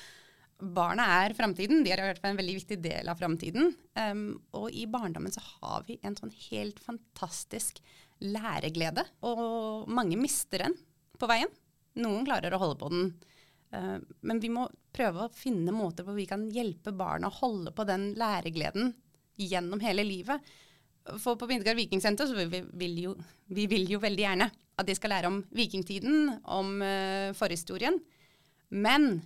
Barna 0.54 1.04
er 1.24 1.34
framtiden. 1.34 1.82
De 1.82 1.90
er 1.90 1.98
i 1.98 2.04
hvert 2.06 2.20
fall 2.22 2.30
en 2.32 2.38
veldig 2.38 2.54
viktig 2.60 2.76
del 2.80 3.08
av 3.10 3.18
framtiden. 3.18 3.72
Um, 3.98 4.20
og 4.54 4.68
i 4.70 4.84
barndommen 4.88 5.34
så 5.34 5.42
har 5.42 5.82
vi 5.88 5.98
en 6.06 6.14
sånn 6.16 6.30
helt 6.46 6.78
fantastisk 6.80 7.80
læreglede, 8.22 9.02
og 9.26 9.90
mange 9.90 10.16
mister 10.16 10.62
den 10.62 10.76
på 11.18 11.28
veien. 11.28 11.50
Noen 11.98 12.22
klarer 12.26 12.54
å 12.54 12.60
holde 12.62 12.78
på 12.80 12.92
den. 12.94 13.10
Uh, 13.74 13.98
men 14.22 14.40
vi 14.40 14.52
må 14.54 14.68
prøve 14.94 15.26
å 15.26 15.34
finne 15.34 15.74
måter 15.74 16.06
hvor 16.06 16.16
vi 16.16 16.28
kan 16.30 16.46
hjelpe 16.54 16.94
barna 16.94 17.28
å 17.28 17.38
holde 17.42 17.74
på 17.74 17.86
den 17.90 18.12
læregleden 18.18 18.94
gjennom 19.34 19.82
hele 19.82 20.06
livet. 20.06 20.54
For 21.20 21.36
på 21.36 21.48
Bindegard 21.48 21.76
vikingsenter 21.76 22.28
så 22.28 22.36
vil 22.36 22.50
vi, 22.52 22.62
vil 22.80 23.00
jo, 23.02 23.14
vi 23.52 23.66
vil 23.68 23.90
jo 23.92 24.00
veldig 24.00 24.24
gjerne 24.24 24.48
at 24.80 24.88
de 24.88 24.96
skal 24.96 25.12
lære 25.14 25.30
om 25.30 25.38
vikingtiden, 25.54 26.30
om 26.50 26.78
uh, 26.82 27.30
forhistorien. 27.36 27.98
Men 28.74 29.20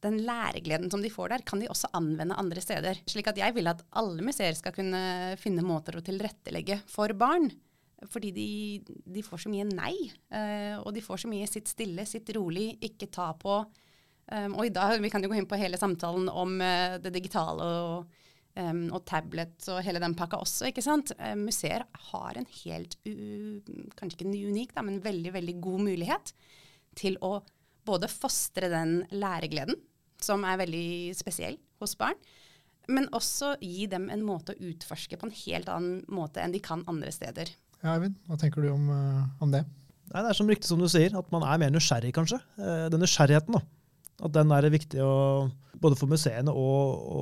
den 0.00 0.20
læregleden 0.24 0.88
som 0.92 1.02
de 1.02 1.10
får 1.12 1.34
der, 1.34 1.42
kan 1.44 1.60
de 1.60 1.68
også 1.68 1.90
anvende 1.96 2.38
andre 2.40 2.62
steder. 2.64 3.02
Slik 3.10 3.28
at 3.28 3.40
jeg 3.40 3.52
vil 3.56 3.68
at 3.68 3.82
alle 4.00 4.24
museer 4.24 4.56
skal 4.56 4.72
kunne 4.76 5.02
finne 5.40 5.64
måter 5.66 5.98
å 5.98 6.04
tilrettelegge 6.04 6.80
for 6.88 7.12
barn. 7.18 7.50
Fordi 8.08 8.30
de, 8.32 8.48
de 9.04 9.24
får 9.26 9.42
så 9.42 9.52
mye 9.52 9.66
nei, 9.68 9.92
uh, 10.32 10.80
og 10.80 10.94
de 10.96 11.04
får 11.04 11.26
så 11.26 11.32
mye 11.32 11.50
sitt 11.50 11.68
stille, 11.68 12.06
sitt 12.08 12.30
rolig, 12.38 12.72
ikke 12.86 13.10
ta 13.12 13.28
på. 13.36 13.60
Um, 14.30 14.54
og 14.54 14.70
i 14.70 14.72
dag, 14.72 14.94
vi 15.02 15.10
kan 15.12 15.20
jo 15.20 15.28
gå 15.28 15.36
inn 15.36 15.50
på 15.50 15.58
hele 15.60 15.76
samtalen 15.76 16.30
om 16.32 16.56
uh, 16.62 16.96
det 17.02 17.12
digitale 17.12 17.68
og 17.90 18.19
um, 18.56 18.82
og 18.94 19.04
tablet 19.08 19.68
og 19.72 19.80
hele 19.86 20.02
den 20.02 20.16
pakka 20.18 20.40
også. 20.42 20.70
ikke 20.70 20.84
sant? 20.84 21.12
Uh, 21.18 21.34
museer 21.38 21.86
har 22.10 22.38
en 22.38 22.48
helt, 22.62 22.96
u, 23.06 23.60
kanskje 23.98 24.20
ikke 24.20 24.50
unik, 24.50 24.74
da, 24.76 24.84
men 24.86 25.00
veldig, 25.04 25.34
veldig 25.38 25.56
god 25.62 25.86
mulighet 25.86 26.34
til 26.98 27.18
å 27.24 27.38
både 27.86 28.10
fostre 28.12 28.68
den 28.72 29.00
læregleden, 29.14 29.78
som 30.20 30.44
er 30.44 30.60
veldig 30.60 31.16
spesiell 31.16 31.56
hos 31.80 31.96
barn, 31.98 32.18
men 32.90 33.06
også 33.16 33.54
gi 33.62 33.86
dem 33.90 34.08
en 34.12 34.22
måte 34.26 34.52
å 34.52 34.70
utforske 34.70 35.16
på 35.16 35.28
en 35.28 35.36
helt 35.44 35.68
annen 35.70 36.00
måte 36.12 36.42
enn 36.42 36.52
de 36.52 36.60
kan 36.62 36.82
andre 36.90 37.12
steder. 37.14 37.52
Ja, 37.80 37.94
Eivind, 37.94 38.18
hva 38.28 38.36
tenker 38.40 38.64
du 38.64 38.72
om, 38.72 38.90
uh, 38.92 39.28
om 39.40 39.52
det? 39.54 39.64
Nei, 40.10 40.22
Det 40.24 40.30
er 40.32 40.36
som 40.36 40.48
riktig 40.50 40.68
som 40.68 40.80
du 40.82 40.88
sier, 40.90 41.14
at 41.16 41.28
man 41.32 41.44
er 41.46 41.60
mer 41.62 41.70
nysgjerrig, 41.70 42.10
kanskje. 42.16 42.40
Eh, 42.58 42.88
den 42.90 43.02
nysgjerrigheten, 43.04 43.54
da. 43.54 43.60
At 44.26 44.34
den 44.34 44.50
er 44.52 44.66
viktig 44.72 44.98
å, 45.04 45.12
både 45.80 45.98
for 45.98 46.10
museene 46.10 46.50
og 46.50 47.04
å 47.14 47.20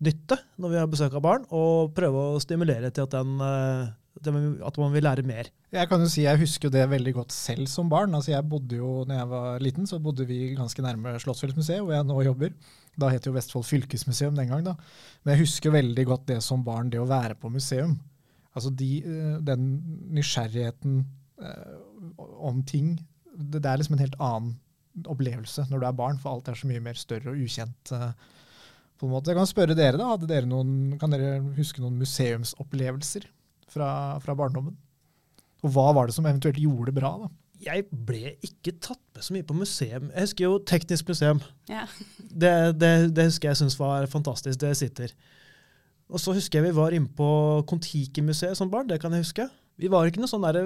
utnytte 0.00 0.38
når 0.60 0.72
vi 0.72 0.78
har 0.80 0.90
besøk 0.90 1.14
av 1.16 1.24
barn, 1.24 1.46
og 1.52 1.92
prøve 1.96 2.32
å 2.34 2.40
stimulere 2.42 2.90
til 2.90 3.04
at, 3.04 3.12
den, 3.12 3.40
eh, 3.44 4.62
at 4.66 4.78
man 4.80 4.92
vil 4.94 5.04
lære 5.04 5.24
mer. 5.26 5.50
Jeg 5.72 5.88
kan 5.88 6.00
jo 6.00 6.08
si 6.10 6.24
jeg 6.24 6.40
husker 6.40 6.72
det 6.72 6.88
veldig 6.90 7.14
godt 7.14 7.32
selv 7.32 7.68
som 7.68 7.88
barn. 7.88 8.14
Altså 8.14 8.32
jeg 8.32 8.48
bodde 8.48 8.80
jo, 8.80 9.04
når 9.08 9.20
jeg 9.20 9.30
var 9.32 9.60
liten, 9.60 9.86
så 9.86 10.00
bodde 10.00 10.26
vi 10.28 10.54
ganske 10.56 10.82
nærme 10.82 11.18
Slottsfjellsmuseet, 11.20 11.82
hvor 11.84 11.94
jeg 11.94 12.08
nå 12.08 12.22
jobber. 12.26 12.54
Da 13.00 13.10
het 13.12 13.26
jo 13.26 13.34
Vestfold 13.36 13.68
fylkesmuseum 13.68 14.36
den 14.36 14.50
gang, 14.50 14.64
da. 14.66 14.74
Men 15.22 15.36
jeg 15.36 15.46
husker 15.46 15.76
veldig 15.76 16.06
godt 16.08 16.26
det 16.32 16.40
som 16.44 16.64
barn, 16.64 16.90
det 16.90 17.00
å 17.00 17.08
være 17.08 17.36
på 17.38 17.52
museum. 17.52 17.98
Altså 18.56 18.72
de, 18.74 18.90
eh, 19.04 19.38
den 19.46 19.72
nysgjerrigheten 20.16 21.04
om 22.18 22.62
ting. 22.68 22.98
Det, 23.32 23.64
er 23.64 23.78
liksom 23.80 23.96
en 23.96 24.02
helt 24.02 24.18
annen 24.20 24.58
opplevelse 25.08 25.64
når 25.70 25.80
du 25.80 25.86
er 25.88 25.96
barn, 25.96 26.18
for 26.20 26.34
alt 26.34 26.50
er 26.50 26.58
så 26.58 26.68
mye 26.68 26.82
mer 26.84 26.98
større 26.98 27.32
og 27.32 27.40
ukjent. 27.40 27.92
Uh, 27.94 28.10
på 29.00 29.08
en 29.08 29.14
måte. 29.14 29.32
Jeg 29.32 29.40
kan 29.40 29.48
spørre 29.48 29.76
dere, 29.76 29.96
da. 29.96 30.12
Hadde 30.12 30.28
dere 30.28 30.48
noen, 30.48 30.94
kan 31.00 31.12
dere 31.12 31.38
huske 31.56 31.82
noen 31.82 31.98
museumsopplevelser 32.00 33.26
fra, 33.70 33.90
fra 34.20 34.36
barndommen? 34.36 34.76
Og 35.64 35.72
hva 35.74 35.90
var 35.96 36.08
det 36.08 36.16
som 36.16 36.28
eventuelt 36.28 36.60
gjorde 36.60 36.90
det 36.90 37.00
bra? 37.00 37.14
da? 37.24 37.30
Jeg 37.60 37.84
ble 37.92 38.34
ikke 38.44 38.72
tatt 38.80 39.02
med 39.16 39.24
så 39.24 39.34
mye 39.36 39.44
på 39.44 39.56
museum. 39.56 40.08
Jeg 40.14 40.24
husker 40.24 40.46
jo 40.46 40.60
Teknisk 40.68 41.10
museum. 41.12 41.42
Ja. 41.68 41.86
Det, 42.30 42.78
det, 42.78 42.90
det, 43.16 43.24
husker 43.26 43.50
jeg 43.50 43.58
syns 43.58 43.74
var 43.74 44.04
fantastisk. 44.08 44.60
Det 44.62 44.70
sitter. 44.78 45.10
Og 46.08 46.20
så 46.22 46.32
husker 46.32 46.60
jeg 46.60 46.70
vi 46.70 46.76
var 46.76 46.94
inne 46.94 47.10
på 47.10 47.26
Kon-Tiki-museet 47.68 48.56
som 48.56 48.70
barn. 48.70 48.86
Det 48.88 49.00
kan 49.02 49.12
jeg 49.12 49.24
huske. 49.24 49.48
Vi 49.80 49.90
var 49.90 50.06
ikke 50.06 50.22
noe 50.22 50.30
sånn 50.30 50.44
der, 50.46 50.60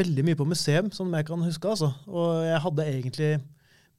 veldig 0.00 0.24
mye 0.26 0.38
på 0.38 0.48
museum, 0.50 0.90
som 0.92 1.14
jeg 1.14 1.28
kan 1.28 1.46
huske. 1.46 1.70
altså. 1.70 1.92
Og 2.10 2.42
jeg 2.48 2.60
hadde 2.66 2.88
egentlig 2.90 3.30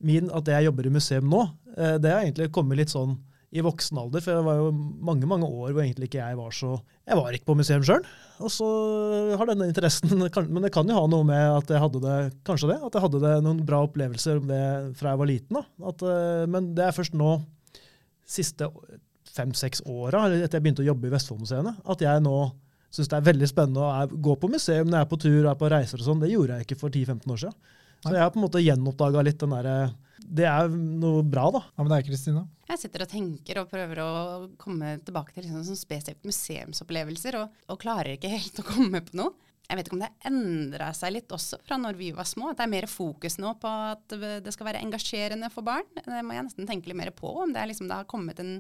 min, 0.01 0.30
At 0.34 0.48
jeg 0.50 0.65
jobber 0.65 0.88
i 0.89 0.94
museum 0.94 1.30
nå, 1.30 1.41
eh, 1.77 1.96
det 2.01 2.12
har 2.12 2.25
egentlig 2.25 2.51
kommet 2.51 2.82
litt 2.82 2.91
sånn 2.91 3.15
i 3.51 3.63
voksen 3.63 4.00
alder. 4.00 4.24
For 4.24 4.38
det 4.38 4.46
var 4.46 4.60
jo 4.62 4.72
mange 5.03 5.27
mange 5.29 5.48
år 5.48 5.74
hvor 5.74 5.84
egentlig 5.84 6.08
ikke 6.10 6.22
jeg 6.22 6.39
var 6.39 6.55
så 6.55 6.74
Jeg 7.10 7.20
var 7.20 7.36
ikke 7.36 7.50
på 7.50 7.58
museum 7.60 7.84
sjøl. 7.88 8.05
Og 8.41 8.53
så 8.53 8.67
har 9.38 9.50
denne 9.50 9.67
interessen 9.70 10.15
Men 10.53 10.65
det 10.65 10.74
kan 10.74 10.88
jo 10.88 10.98
ha 10.98 11.05
noe 11.12 11.27
med 11.27 11.58
at 11.60 11.74
jeg 11.74 11.84
hadde 11.84 12.03
det 12.05 12.17
kanskje 12.48 12.72
det, 12.72 12.79
at 12.79 12.96
jeg 12.96 13.05
hadde 13.05 13.24
det 13.25 13.36
noen 13.46 13.62
bra 13.67 13.84
opplevelser 13.88 14.41
om 14.41 14.50
det 14.50 14.63
fra 15.00 15.13
jeg 15.13 15.24
var 15.24 15.31
liten. 15.31 15.60
da. 15.60 15.91
At, 15.91 16.03
eh, 16.08 16.43
men 16.51 16.72
det 16.77 16.88
er 16.88 16.96
først 16.96 17.17
nå, 17.17 17.36
siste 18.31 18.70
fem-seks 19.31 19.84
åra, 19.88 20.25
etter 20.31 20.60
jeg 20.60 20.63
begynte 20.63 20.84
å 20.84 20.89
jobbe 20.91 21.08
i 21.08 21.13
Vestfoldmuseene, 21.13 21.74
at 21.91 22.03
jeg 22.03 22.24
nå 22.24 22.36
syns 22.91 23.08
det 23.12 23.17
er 23.17 23.27
veldig 23.27 23.48
spennende 23.48 23.84
å 23.88 24.20
gå 24.27 24.36
på 24.39 24.50
museum 24.51 24.89
når 24.89 24.98
jeg 24.98 25.05
er 25.05 25.12
på 25.12 25.20
tur 25.24 25.38
og 25.39 25.51
er 25.53 25.60
på 25.60 25.70
reiser 25.72 26.01
og 26.01 26.08
sånn. 26.08 26.24
Det 26.24 26.31
gjorde 26.31 26.58
jeg 26.58 26.67
ikke 26.67 26.79
for 26.81 26.91
10-15 26.91 27.36
år 27.36 27.41
siden. 27.46 27.77
Så 28.01 28.15
jeg 28.15 28.24
har 28.24 28.31
på 28.34 28.39
en 28.41 28.46
måte 28.48 28.63
gjenoppdaga 28.63 29.22
litt 29.22 29.38
den 29.38 29.51
derre 29.53 29.75
Det 30.22 30.48
er 30.50 30.72
noe 30.74 31.22
bra, 31.27 31.46
da. 31.53 31.62
Ja, 31.70 31.84
men 31.84 31.91
det 31.91 32.00
er 32.00 32.08
Kristina? 32.08 32.43
Jeg 32.71 32.79
sitter 32.79 33.03
og 33.03 33.11
tenker 33.11 33.59
og 33.59 33.71
prøver 33.71 33.99
å 33.99 34.11
komme 34.59 34.93
tilbake 35.03 35.33
til 35.35 35.43
liksom 35.43 35.65
sånn 35.67 35.79
spesifikt 35.79 36.27
museumsopplevelser, 36.27 37.35
og, 37.41 37.55
og, 37.67 37.79
klarer 37.81 38.15
ikke 38.15 38.31
helt 38.31 38.61
å 38.61 38.67
komme 38.67 39.01
på 39.03 39.17
noe. 39.19 39.33
Jeg 39.67 39.79
vet 39.79 39.87
ikke 39.87 39.95
om 39.95 40.03
det 40.03 40.09
har 40.09 40.29
endra 40.31 40.87
seg 40.95 41.13
litt 41.15 41.31
også 41.31 41.61
fra 41.63 41.77
når 41.79 41.95
vi 41.99 42.09
var 42.15 42.27
små. 42.27 42.49
At 42.51 42.59
det 42.59 42.65
er 42.65 42.71
mer 42.73 42.87
fokus 42.91 43.37
nå 43.39 43.53
på 43.59 43.71
at 43.91 44.15
det 44.43 44.51
skal 44.51 44.67
være 44.67 44.81
engasjerende 44.83 45.47
for 45.51 45.67
barn. 45.67 45.87
Det 45.95 46.23
må 46.27 46.35
jeg 46.35 46.47
nesten 46.47 46.67
tenke 46.67 46.91
litt 46.91 46.99
mer 46.99 47.11
på, 47.15 47.31
om 47.43 47.53
det, 47.55 47.63
liksom, 47.71 47.87
det 47.91 47.99
har 48.01 48.09
kommet 48.11 48.39
en 48.43 48.57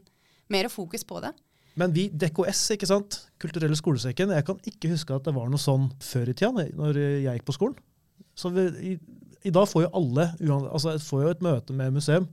mer 0.51 0.69
fokus 0.71 1.03
på 1.07 1.19
det. 1.23 1.33
Men 1.79 1.93
vi, 1.95 2.09
DKS, 2.11 2.65
ikke 2.75 2.89
sant? 2.89 3.17
Kulturelle 3.39 3.75
skolesekken, 3.79 4.31
jeg 4.35 4.47
kan 4.47 4.59
ikke 4.67 4.91
huske 4.91 5.15
at 5.15 5.27
det 5.27 5.35
var 5.35 5.51
noe 5.51 5.61
sånn 5.61 5.87
før 6.03 6.31
i 6.31 6.35
tida, 6.35 6.67
når 6.79 6.99
jeg 6.99 7.37
gikk 7.37 7.47
på 7.47 7.55
skolen. 7.55 7.79
Så 8.35 8.51
vi, 8.55 8.67
i, 8.91 8.93
i, 9.43 9.53
dag 9.53 9.67
får 9.71 9.85
jo 9.85 9.93
alle 9.99 10.29
altså 10.61 10.97
får 11.03 11.23
jo 11.25 11.33
et 11.35 11.43
møte 11.43 11.75
med 11.75 11.95
museum. 11.95 12.27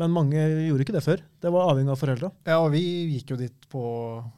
Men 0.00 0.14
mange 0.14 0.42
gjorde 0.66 0.84
ikke 0.84 0.96
det 0.96 1.04
før. 1.04 1.22
Det 1.42 1.52
var 1.54 1.70
avhengig 1.70 1.94
av 1.94 2.00
foreldra. 2.00 2.30
Ja, 2.48 2.58
og 2.64 2.72
vi 2.74 2.82
gikk 3.14 3.34
jo 3.34 3.40
dit 3.40 3.66
på 3.70 3.84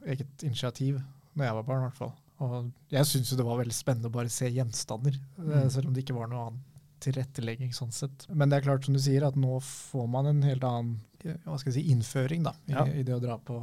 eget 0.04 0.44
initiativ 0.44 1.00
når 1.36 1.48
jeg 1.48 1.58
var 1.58 1.68
barn, 1.68 1.82
i 1.82 1.88
hvert 1.88 2.00
fall. 2.00 2.14
Og 2.44 2.70
jeg 2.92 3.08
syns 3.08 3.32
jo 3.32 3.38
det 3.38 3.46
var 3.46 3.60
veldig 3.60 3.76
spennende 3.76 4.10
å 4.10 4.16
bare 4.16 4.32
se 4.32 4.48
gjenstander, 4.52 5.16
mm. 5.40 5.54
selv 5.72 5.88
om 5.88 5.96
det 5.96 6.04
ikke 6.04 6.16
var 6.16 6.28
noe 6.32 6.48
annet 6.50 6.72
tilrettelegging 7.04 7.72
sånn 7.76 7.92
sett. 7.92 8.26
Men 8.32 8.50
det 8.50 8.58
er 8.58 8.66
klart, 8.68 8.86
som 8.86 8.96
du 8.96 9.00
sier, 9.02 9.24
at 9.26 9.36
nå 9.38 9.58
får 9.64 10.06
man 10.10 10.30
en 10.32 10.42
helt 10.46 10.64
annen 10.64 10.96
hva 11.26 11.56
skal 11.58 11.72
jeg 11.72 11.80
si, 11.80 11.90
innføring 11.90 12.44
da, 12.46 12.52
i, 12.68 12.74
ja. 12.76 12.84
i 12.86 13.02
det 13.06 13.16
å 13.16 13.22
dra 13.22 13.34
på, 13.42 13.56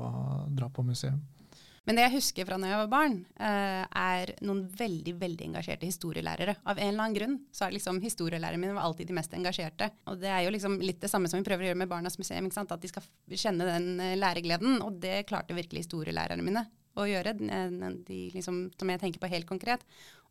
dra 0.51 0.67
på, 0.73 0.83
museum. 0.83 1.21
Men 1.83 1.97
det 1.97 2.05
jeg 2.05 2.15
husker 2.15 2.47
fra 2.47 2.57
når 2.59 2.71
jeg 2.71 2.79
var 2.79 2.91
barn, 2.91 3.15
uh, 3.41 3.83
er 3.83 4.31
noen 4.45 4.61
veldig 4.79 5.15
veldig 5.19 5.47
engasjerte 5.49 5.87
historielærere. 5.89 6.55
Av 6.63 6.79
en 6.79 6.93
eller 6.93 7.05
annen 7.05 7.17
grunn 7.17 7.33
så 7.51 7.65
er 7.65 7.75
liksom 7.75 7.99
historielærerne 8.03 8.61
mine 8.61 8.75
var 8.77 8.87
alltid 8.87 9.11
de 9.11 9.17
mest 9.17 9.35
engasjerte. 9.35 9.89
Og 10.07 10.21
det 10.21 10.31
er 10.31 10.45
jo 10.45 10.53
liksom 10.55 10.77
litt 10.83 11.01
det 11.03 11.11
samme 11.11 11.31
som 11.31 11.41
vi 11.41 11.47
prøver 11.47 11.67
å 11.67 11.71
gjøre 11.71 11.81
med 11.83 11.91
Barnas 11.91 12.15
museum. 12.21 12.47
At 12.63 12.77
de 12.79 12.91
skal 12.91 13.03
kjenne 13.35 13.67
den 13.67 13.89
uh, 13.99 14.13
læregleden. 14.19 14.79
Og 14.85 15.01
det 15.03 15.25
klarte 15.27 15.57
virkelig 15.57 15.83
historielærerne 15.85 16.45
mine 16.45 16.63
å 16.93 17.07
gjøre, 17.09 17.31
de, 17.33 18.17
liksom, 18.35 18.67
som 18.77 18.89
jeg 18.91 19.01
tenker 19.01 19.21
på 19.21 19.31
helt 19.31 19.49
konkret. 19.49 19.81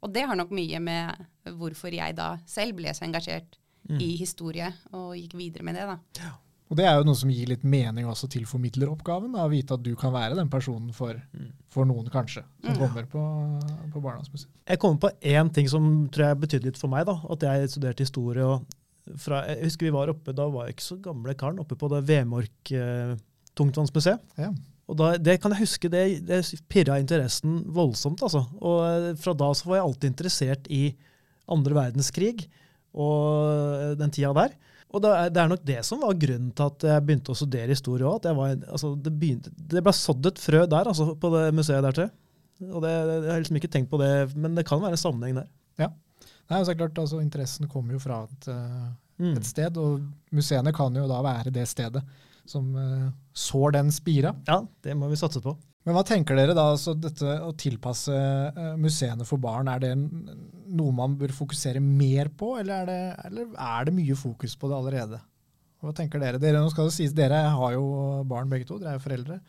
Og 0.03 0.13
det 0.15 0.23
har 0.31 0.39
nok 0.39 0.53
mye 0.55 0.79
med 0.83 1.51
hvorfor 1.59 1.91
jeg 1.95 2.15
da 2.15 2.37
selv 2.47 2.79
ble 2.79 2.95
så 2.95 3.03
engasjert 3.09 3.59
mm. 3.91 3.99
i 3.99 4.13
historie, 4.21 4.71
og 4.95 5.17
gikk 5.19 5.35
videre 5.41 5.67
med 5.67 5.79
det. 5.79 5.89
da. 5.91 5.99
Ja. 6.23 6.33
Og 6.73 6.79
det 6.79 6.87
er 6.89 6.95
jo 6.97 7.05
noe 7.05 7.19
som 7.21 7.29
gir 7.29 7.51
litt 7.51 7.65
mening 7.69 8.07
også 8.09 8.31
til 8.33 8.47
formidleroppgaven. 8.49 9.35
Å 9.37 9.49
vite 9.53 9.77
at 9.77 9.83
du 9.85 9.91
kan 9.99 10.15
være 10.15 10.39
den 10.39 10.49
personen 10.53 10.95
for, 10.97 11.19
mm. 11.37 11.51
for 11.69 11.85
noen, 11.85 12.07
kanskje, 12.13 12.47
som 12.65 12.73
mm. 12.73 12.79
kommer 12.81 13.09
på, 13.13 13.25
på 13.93 14.01
Barndomsmuseet. 14.01 14.49
Jeg 14.73 14.81
kommer 14.81 15.03
på 15.03 15.11
én 15.35 15.51
ting 15.53 15.69
som 15.69 15.91
tror 16.09 16.31
jeg 16.31 16.39
betydde 16.47 16.71
litt 16.71 16.81
for 16.81 16.89
meg. 16.89 17.05
da, 17.11 17.19
At 17.35 17.45
jeg 17.45 17.75
studerte 17.75 18.07
historie. 18.07 18.47
og 18.49 18.65
fra, 19.21 19.43
Jeg 19.51 19.67
husker 19.67 19.91
vi 19.91 19.93
var 19.99 20.15
oppe, 20.15 20.33
Da 20.33 20.49
var 20.49 20.65
jeg 20.71 20.79
ikke 20.79 20.87
så 20.87 20.99
gamle 21.05 21.37
karen, 21.37 21.61
oppe 21.61 21.77
på 21.77 21.93
det 21.93 22.01
Vemork 22.09 22.73
eh, 22.73 23.13
tungtvannsmuseet. 23.59 24.25
Ja. 24.41 24.49
Og 24.89 24.97
da, 24.97 25.13
det 25.21 25.39
kan 25.43 25.53
jeg 25.53 25.67
huske, 25.67 25.93
det, 25.93 26.07
det 26.25 26.41
pirra 26.73 26.97
interessen 27.05 27.61
voldsomt. 27.69 28.25
altså. 28.25 28.47
Og 28.65 28.81
eh, 28.89 29.13
fra 29.21 29.37
da 29.37 29.53
så 29.53 29.69
var 29.69 29.83
jeg 29.83 29.91
alltid 29.91 30.15
interessert 30.15 30.73
i 30.73 30.87
andre 31.53 31.77
verdenskrig 31.83 32.47
og 32.97 33.99
den 34.01 34.13
tida 34.13 34.33
der. 34.41 34.57
Og 34.93 35.01
det 35.01 35.13
er, 35.17 35.31
det 35.33 35.41
er 35.41 35.51
nok 35.51 35.63
det 35.65 35.79
som 35.89 36.03
var 36.05 36.19
grunnen 36.21 36.51
til 36.57 36.69
at 36.69 36.85
jeg 36.85 37.05
begynte 37.07 37.33
å 37.33 37.39
studere 37.39 37.73
historie 37.73 38.09
òg. 38.09 38.27
Altså, 38.29 38.93
det, 39.01 39.13
begynte, 39.17 39.53
det 39.57 39.83
ble 39.85 39.95
sådd 39.97 40.29
et 40.29 40.41
frø 40.43 40.67
der, 40.67 40.91
altså, 40.91 41.15
på 41.19 41.31
det 41.33 41.47
museet 41.57 41.85
der 41.87 41.97
til. 41.97 42.11
Og 42.69 42.85
det, 42.85 42.93
jeg 42.93 43.31
har 43.31 43.41
liksom 43.41 43.59
ikke 43.59 43.71
tenkt 43.73 43.91
på 43.91 44.01
det, 44.03 44.13
men 44.37 44.59
det 44.59 44.67
kan 44.69 44.83
være 44.83 44.99
en 44.99 45.01
sammenheng 45.01 45.41
der. 45.41 45.49
Ja. 45.81 45.89
Nei, 46.51 46.59
altså, 46.61 46.77
klart, 46.77 47.01
altså, 47.01 47.23
Interessen 47.25 47.71
kommer 47.73 47.97
jo 47.97 48.03
fra 48.03 48.21
et, 48.29 48.51
uh, 48.53 48.93
mm. 49.23 49.33
et, 49.33 49.49
sted, 49.49 49.81
og 49.81 50.05
museene 50.37 50.75
kan 50.77 51.01
jo 51.01 51.09
da 51.11 51.23
være 51.25 51.55
det 51.55 51.65
stedet 51.71 52.05
som 52.49 52.69
uh, 52.77 53.09
sår 53.33 53.79
den 53.79 53.93
spira. 53.95 54.35
Ja, 54.49 54.61
det 54.85 54.97
må 54.99 55.09
vi 55.11 55.19
satse 55.21 55.41
på. 55.43 55.57
Men 55.83 55.97
hva 55.97 56.05
tenker 56.07 56.39
dere 56.39 56.55
da, 56.55 56.69
altså 56.75 56.95
dette 56.95 57.39
å 57.43 57.51
tilpasse 57.59 58.15
uh, 58.15 58.75
museene 58.79 59.27
for 59.27 59.43
barn, 59.43 59.71
er 59.73 59.83
det 59.83 59.93
noe 59.97 60.95
man 60.95 61.17
bør 61.19 61.35
fokusere 61.35 61.83
mer 61.83 62.31
på, 62.39 62.55
eller 62.61 62.83
er, 62.83 62.91
det, 62.91 63.27
eller 63.27 63.57
er 63.67 63.89
det 63.89 63.97
mye 63.97 64.17
fokus 64.19 64.55
på 64.59 64.71
det 64.71 64.79
allerede? 64.79 65.19
Hva 65.83 65.95
tenker 65.99 66.23
dere? 66.23 66.39
Dere, 66.39 66.63
nå 66.63 66.71
skal 66.71 66.87
det 66.87 66.95
sies, 66.95 67.15
dere 67.17 67.43
har 67.57 67.75
jo 67.75 67.85
barn 68.31 68.51
begge 68.53 68.69
to, 68.69 68.79
dere 68.79 68.95
er 68.95 69.01
jo 69.01 69.07
foreldre. 69.09 69.41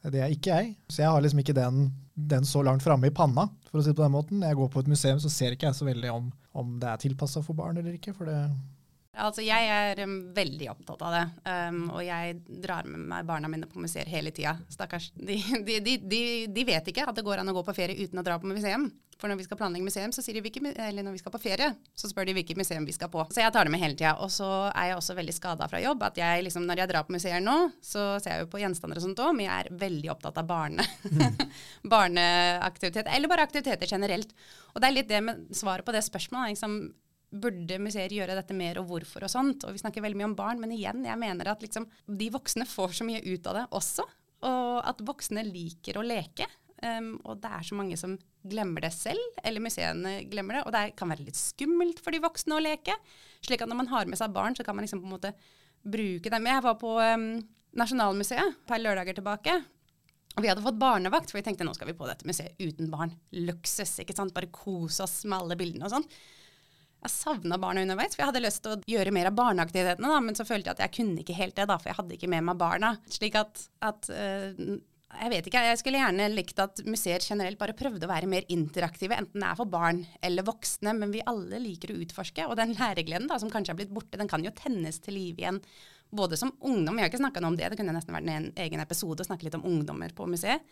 Det 0.00 0.22
er 0.22 0.32
ikke 0.32 0.54
jeg, 0.54 0.68
så 0.88 1.02
jeg 1.02 1.12
har 1.12 1.24
liksom 1.24 1.42
ikke 1.42 1.56
den, 1.58 1.88
den 2.14 2.46
så 2.48 2.62
langt 2.64 2.84
framme 2.84 3.10
i 3.10 3.14
panna. 3.14 3.48
for 3.68 3.80
å 3.80 3.82
si 3.82 3.90
det 3.90 3.98
på 3.98 4.06
den 4.06 4.14
måten. 4.14 4.38
Når 4.40 4.52
jeg 4.52 4.60
går 4.60 4.70
på 4.72 4.84
et 4.84 4.92
museum, 4.94 5.18
så 5.20 5.32
ser 5.32 5.56
ikke 5.56 5.66
jeg 5.68 5.76
så 5.76 5.88
veldig 5.88 6.12
om, 6.14 6.30
om 6.56 6.78
det 6.80 6.88
er 6.88 7.02
tilpassa 7.02 7.42
for 7.44 7.58
barn 7.58 7.82
eller 7.82 7.98
ikke. 7.98 8.14
for 8.16 8.30
det 8.30 8.38
Altså, 9.18 9.42
jeg 9.42 9.66
er 9.66 9.98
um, 10.06 10.12
veldig 10.36 10.68
opptatt 10.70 11.00
av 11.02 11.14
det. 11.16 11.22
Um, 11.42 11.80
og 11.90 12.02
jeg 12.06 12.36
drar 12.62 12.86
med 12.86 13.08
meg 13.10 13.26
barna 13.26 13.48
mine 13.50 13.66
på 13.66 13.82
museer 13.82 14.06
hele 14.06 14.30
tida. 14.34 14.54
Stakkars. 14.70 15.10
De, 15.18 15.40
de, 15.66 15.80
de, 15.82 16.20
de, 16.46 16.64
vet 16.66 16.90
ikke 16.92 17.08
at 17.10 17.16
det 17.18 17.24
går 17.26 17.42
an 17.42 17.50
å 17.50 17.56
gå 17.56 17.64
på 17.66 17.74
ferie 17.74 17.98
uten 17.98 18.22
å 18.22 18.24
dra 18.26 18.38
på 18.38 18.46
museum. 18.46 18.86
For 19.20 19.28
når 19.28 19.40
vi 19.42 19.44
skal 19.48 19.58
planlegge 19.60 19.84
museum, 19.84 20.14
så 20.14 20.22
sier 20.24 20.38
de 20.38 20.44
hvilke, 20.44 20.62
eller 20.70 21.04
når 21.04 21.18
vi 21.18 21.20
skal 21.20 21.34
på 21.34 21.42
ferie, 21.42 21.66
så 21.98 22.08
spør 22.08 22.30
de 22.30 22.36
hvilket 22.38 22.56
museum 22.56 22.86
vi 22.88 22.94
skal 22.96 23.10
på. 23.12 23.26
Så 23.34 23.42
jeg 23.42 23.52
tar 23.52 23.66
det 23.66 23.74
med 23.74 23.82
hele 23.82 23.98
tida. 23.98 24.14
Og 24.22 24.30
så 24.32 24.48
er 24.70 24.92
jeg 24.92 25.00
også 25.00 25.18
veldig 25.18 25.34
skada 25.36 25.68
fra 25.68 25.82
jobb. 25.82 26.06
At 26.06 26.22
jeg 26.22 26.46
liksom, 26.46 26.64
når 26.70 26.84
jeg 26.84 26.92
drar 26.94 27.08
på 27.08 27.16
museer 27.18 27.42
nå, 27.44 27.58
så 27.84 28.14
ser 28.22 28.38
jeg 28.38 28.46
jo 28.46 28.52
på 28.54 28.62
gjenstander 28.62 29.02
og 29.02 29.08
sånt 29.08 29.26
òg, 29.26 29.34
men 29.36 29.48
jeg 29.48 29.66
er 29.66 29.82
veldig 29.82 30.14
opptatt 30.14 30.38
av 30.40 30.48
barne. 30.48 30.86
Barneaktivitet. 31.96 33.10
Eller 33.10 33.34
bare 33.34 33.50
aktiviteter 33.50 33.90
generelt. 33.90 34.32
Og 34.70 34.80
det 34.80 34.88
er 34.88 34.96
litt 34.96 35.10
det 35.10 35.20
med 35.26 35.50
svaret 35.56 35.84
på 35.84 35.98
det 35.98 36.06
spørsmålet. 36.06 36.54
Liksom, 36.54 36.78
burde 37.30 37.78
museer 37.82 38.12
gjøre 38.12 38.34
dette 38.38 38.56
mer, 38.56 38.80
og 38.80 38.88
hvorfor 38.90 39.26
og 39.26 39.32
sånt. 39.32 39.66
Og 39.66 39.74
vi 39.74 39.82
snakker 39.82 40.02
veldig 40.04 40.18
mye 40.18 40.30
om 40.32 40.38
barn, 40.38 40.62
men 40.62 40.74
igjen, 40.74 41.04
jeg 41.06 41.20
mener 41.20 41.52
at 41.52 41.62
liksom, 41.62 41.86
de 42.06 42.30
voksne 42.34 42.66
får 42.66 42.98
så 43.00 43.06
mye 43.06 43.22
ut 43.26 43.46
av 43.50 43.60
det 43.60 43.68
også. 43.80 44.06
og 44.40 44.80
at 44.88 45.02
voksne 45.04 45.42
liker 45.44 45.98
å 46.00 46.04
leke. 46.06 46.46
Um, 46.80 47.18
og 47.28 47.42
det 47.42 47.50
er 47.52 47.64
så 47.68 47.76
mange 47.76 47.96
som 48.00 48.14
glemmer 48.48 48.80
det 48.86 48.92
selv, 48.96 49.20
eller 49.44 49.60
museene 49.60 50.14
glemmer 50.30 50.56
det. 50.56 50.62
Og 50.64 50.72
det 50.72 50.84
kan 50.96 51.12
være 51.12 51.26
litt 51.26 51.36
skummelt 51.36 52.00
for 52.00 52.16
de 52.16 52.22
voksne 52.24 52.56
å 52.56 52.62
leke. 52.64 52.96
Slik 53.44 53.60
at 53.60 53.68
når 53.68 53.82
man 53.82 53.90
har 53.92 54.08
med 54.08 54.20
seg 54.20 54.32
barn, 54.32 54.56
så 54.56 54.64
kan 54.64 54.76
man 54.76 54.86
liksom 54.86 55.02
på 55.02 55.10
en 55.10 55.16
måte 55.18 55.34
bruke 55.84 56.32
dem. 56.32 56.48
Jeg 56.48 56.64
var 56.64 56.80
på 56.80 56.94
um, 56.96 57.28
Nasjonalmuseet 57.76 58.46
et 58.46 58.64
par 58.68 58.80
lørdager 58.80 59.20
tilbake. 59.20 59.60
Og 60.38 60.44
vi 60.44 60.48
hadde 60.48 60.64
fått 60.64 60.80
barnevakt, 60.80 61.30
for 61.30 61.40
vi 61.40 61.44
tenkte 61.44 61.66
nå 61.66 61.74
skal 61.76 61.90
vi 61.90 61.98
på 61.98 62.08
dette 62.08 62.28
museet 62.28 62.56
uten 62.62 62.88
barn. 62.92 63.12
Luksus, 63.44 63.98
ikke 64.00 64.16
sant. 64.16 64.32
Bare 64.32 64.48
kose 64.54 65.04
oss 65.04 65.20
med 65.26 65.36
alle 65.36 65.58
bildene 65.60 65.88
og 65.88 65.98
sånn. 65.98 66.06
Jeg 67.00 67.12
savna 67.14 67.56
barna 67.60 67.80
underveis, 67.86 68.12
for 68.12 68.22
jeg 68.22 68.28
hadde 68.28 68.44
lyst 68.44 68.60
til 68.64 68.74
å 68.74 68.80
gjøre 68.92 69.12
mer 69.16 69.30
av 69.30 69.36
barneaktivitetene, 69.38 70.12
da, 70.12 70.20
men 70.20 70.36
så 70.36 70.44
følte 70.44 70.68
jeg 70.68 70.76
at 70.76 70.84
jeg 70.84 70.96
kunne 70.98 71.22
ikke 71.22 71.36
helt 71.38 71.56
det, 71.56 71.64
da, 71.70 71.78
for 71.80 71.88
jeg 71.88 71.96
hadde 71.96 72.16
ikke 72.16 72.28
med 72.28 72.44
meg 72.50 72.58
barna. 72.60 72.90
Slik 73.08 73.38
at, 73.40 73.62
at 73.88 74.10
uh, 74.12 74.58
jeg 75.10 75.32
vet 75.32 75.48
ikke, 75.48 75.62
jeg 75.66 75.78
skulle 75.80 76.02
gjerne 76.02 76.26
likt 76.30 76.60
at 76.62 76.82
museer 76.86 77.24
generelt 77.24 77.58
bare 77.58 77.74
prøvde 77.78 78.06
å 78.06 78.10
være 78.10 78.28
mer 78.30 78.44
interaktive, 78.52 79.16
enten 79.16 79.42
det 79.42 79.48
er 79.48 79.58
for 79.58 79.70
barn 79.70 80.04
eller 80.26 80.46
voksne, 80.46 80.92
men 80.98 81.14
vi 81.14 81.24
alle 81.26 81.58
liker 81.62 81.94
å 81.94 81.98
utforske. 82.04 82.44
Og 82.46 82.58
den 82.60 82.76
læregleden 82.76 83.30
da, 83.30 83.40
som 83.40 83.50
kanskje 83.50 83.74
har 83.74 83.80
blitt 83.80 83.94
borte, 83.96 84.20
den 84.20 84.30
kan 84.30 84.44
jo 84.44 84.52
tennes 84.54 85.00
til 85.02 85.16
liv 85.16 85.40
igjen. 85.40 85.58
Både 86.14 86.36
som 86.36 86.52
ungdom, 86.60 86.94
vi 86.98 87.02
har 87.02 87.10
ikke 87.10 87.22
snakka 87.22 87.42
noe 87.42 87.54
om 87.54 87.58
det, 87.58 87.72
det 87.72 87.80
kunne 87.80 87.94
nesten 87.96 88.14
vært 88.14 88.28
en 88.30 88.50
egen 88.60 88.84
episode 88.84 89.24
å 89.24 89.30
snakke 89.30 89.48
litt 89.48 89.56
om 89.58 89.66
ungdommer 89.66 90.12
på 90.14 90.28
museet. 90.30 90.62